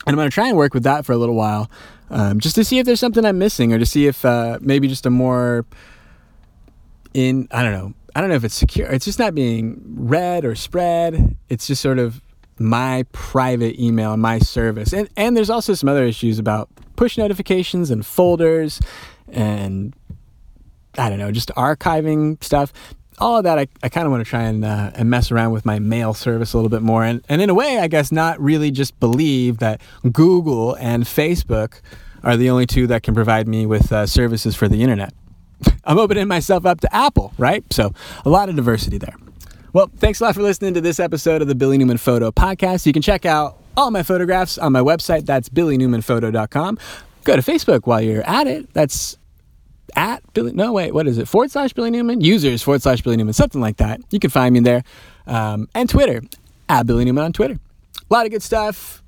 I'm 0.06 0.16
going 0.16 0.28
to 0.28 0.34
try 0.34 0.48
and 0.48 0.56
work 0.56 0.74
with 0.74 0.82
that 0.82 1.06
for 1.06 1.12
a 1.12 1.16
little 1.16 1.36
while, 1.36 1.70
um, 2.10 2.40
just 2.40 2.56
to 2.56 2.64
see 2.64 2.78
if 2.78 2.86
there's 2.86 3.00
something 3.00 3.24
I'm 3.24 3.38
missing, 3.38 3.72
or 3.72 3.78
to 3.78 3.86
see 3.86 4.06
if 4.06 4.24
uh, 4.24 4.58
maybe 4.60 4.88
just 4.88 5.06
a 5.06 5.10
more 5.10 5.64
in 7.14 7.48
I 7.52 7.62
don't 7.62 7.72
know 7.72 7.94
I 8.16 8.20
don't 8.20 8.30
know 8.30 8.36
if 8.36 8.42
it's 8.42 8.56
secure. 8.56 8.88
It's 8.88 9.04
just 9.04 9.20
not 9.20 9.32
being 9.32 9.80
read 9.86 10.44
or 10.44 10.56
spread. 10.56 11.36
It's 11.48 11.68
just 11.68 11.80
sort 11.80 12.00
of 12.00 12.20
my 12.60 13.04
private 13.12 13.78
email 13.80 14.12
and 14.12 14.22
my 14.22 14.38
service. 14.38 14.92
And 14.92 15.08
and 15.16 15.36
there's 15.36 15.50
also 15.50 15.74
some 15.74 15.88
other 15.88 16.04
issues 16.04 16.38
about 16.38 16.68
push 16.96 17.16
notifications 17.16 17.90
and 17.90 18.04
folders 18.04 18.80
and 19.28 19.94
I 20.98 21.08
don't 21.08 21.18
know, 21.18 21.30
just 21.30 21.50
archiving 21.50 22.42
stuff. 22.42 22.72
All 23.18 23.36
of 23.36 23.44
that, 23.44 23.58
I, 23.58 23.66
I 23.82 23.88
kind 23.88 24.06
of 24.06 24.12
want 24.12 24.24
to 24.24 24.28
try 24.28 24.42
and, 24.42 24.64
uh, 24.64 24.90
and 24.94 25.10
mess 25.10 25.30
around 25.30 25.52
with 25.52 25.64
my 25.64 25.78
mail 25.78 26.14
service 26.14 26.52
a 26.52 26.56
little 26.56 26.68
bit 26.68 26.82
more. 26.82 27.04
And, 27.04 27.24
and 27.28 27.42
in 27.42 27.50
a 27.50 27.54
way, 27.54 27.78
I 27.78 27.88
guess 27.88 28.12
not 28.12 28.40
really 28.40 28.70
just 28.70 28.98
believe 29.00 29.58
that 29.58 29.80
Google 30.12 30.74
and 30.74 31.04
Facebook 31.04 31.80
are 32.22 32.36
the 32.36 32.50
only 32.50 32.66
two 32.66 32.86
that 32.88 33.02
can 33.02 33.14
provide 33.14 33.48
me 33.48 33.66
with 33.66 33.92
uh, 33.92 34.06
services 34.06 34.54
for 34.54 34.68
the 34.68 34.82
internet. 34.82 35.14
I'm 35.84 35.98
opening 35.98 36.28
myself 36.28 36.66
up 36.66 36.80
to 36.80 36.94
Apple, 36.94 37.32
right? 37.38 37.64
So 37.72 37.92
a 38.24 38.28
lot 38.28 38.48
of 38.48 38.56
diversity 38.56 38.98
there. 38.98 39.14
Well, 39.78 39.88
thanks 39.98 40.20
a 40.20 40.24
lot 40.24 40.34
for 40.34 40.42
listening 40.42 40.74
to 40.74 40.80
this 40.80 40.98
episode 40.98 41.40
of 41.40 41.46
the 41.46 41.54
Billy 41.54 41.78
Newman 41.78 41.98
Photo 41.98 42.32
Podcast. 42.32 42.84
You 42.84 42.92
can 42.92 43.00
check 43.00 43.24
out 43.24 43.62
all 43.76 43.92
my 43.92 44.02
photographs 44.02 44.58
on 44.58 44.72
my 44.72 44.80
website. 44.80 45.24
That's 45.24 45.48
billynewmanphoto.com. 45.48 46.78
Go 47.22 47.36
to 47.36 47.42
Facebook 47.42 47.86
while 47.86 48.00
you're 48.00 48.28
at 48.28 48.48
it. 48.48 48.74
That's 48.74 49.16
at 49.94 50.20
Billy. 50.32 50.50
No, 50.50 50.72
wait, 50.72 50.92
what 50.92 51.06
is 51.06 51.16
it? 51.16 51.28
Forward 51.28 51.52
slash 51.52 51.74
Billy 51.74 51.92
Newman? 51.92 52.20
Users 52.22 52.60
forward 52.60 52.82
slash 52.82 53.02
Billy 53.02 53.16
Newman, 53.16 53.34
something 53.34 53.60
like 53.60 53.76
that. 53.76 54.00
You 54.10 54.18
can 54.18 54.30
find 54.30 54.52
me 54.52 54.58
there. 54.58 54.82
Um, 55.28 55.68
and 55.76 55.88
Twitter, 55.88 56.22
at 56.68 56.84
Billy 56.84 57.04
Newman 57.04 57.22
on 57.22 57.32
Twitter. 57.32 57.54
A 57.54 58.12
lot 58.12 58.26
of 58.26 58.32
good 58.32 58.42
stuff. 58.42 59.00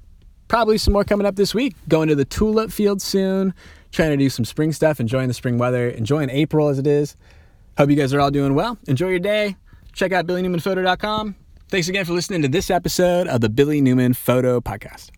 Probably 0.47 0.79
some 0.79 0.93
more 0.93 1.03
coming 1.03 1.27
up 1.27 1.35
this 1.35 1.53
week. 1.53 1.75
Going 1.89 2.07
to 2.11 2.15
the 2.15 2.25
tulip 2.25 2.71
field 2.71 3.03
soon 3.03 3.55
trying 3.91 4.11
to 4.11 4.17
do 4.17 4.31
some 4.31 4.45
spring 4.45 4.71
stuff, 4.71 5.01
enjoying 5.01 5.27
the 5.27 5.35
spring 5.35 5.59
weather, 5.59 5.89
enjoying 5.89 6.31
April 6.31 6.69
as 6.69 6.79
it 6.79 6.87
is. 6.87 7.17
Hope 7.77 7.91
you 7.91 7.97
guys 7.97 8.15
are 8.15 8.21
all 8.21 8.31
doing 8.31 8.55
well. 8.55 8.79
Enjoy 8.87 9.09
your 9.09 9.19
day. 9.19 9.57
Check 9.93 10.13
out 10.13 10.27
BillyNewmanPhoto.com. 10.27 11.35
Thanks 11.69 11.89
again 11.89 12.05
for 12.05 12.13
listening 12.13 12.43
to 12.43 12.49
this 12.49 12.71
episode 12.71 13.29
of 13.29 13.41
the 13.41 13.49
Billy 13.49 13.81
Newman 13.81 14.15
Photo 14.15 14.61
Podcast. 14.61 15.11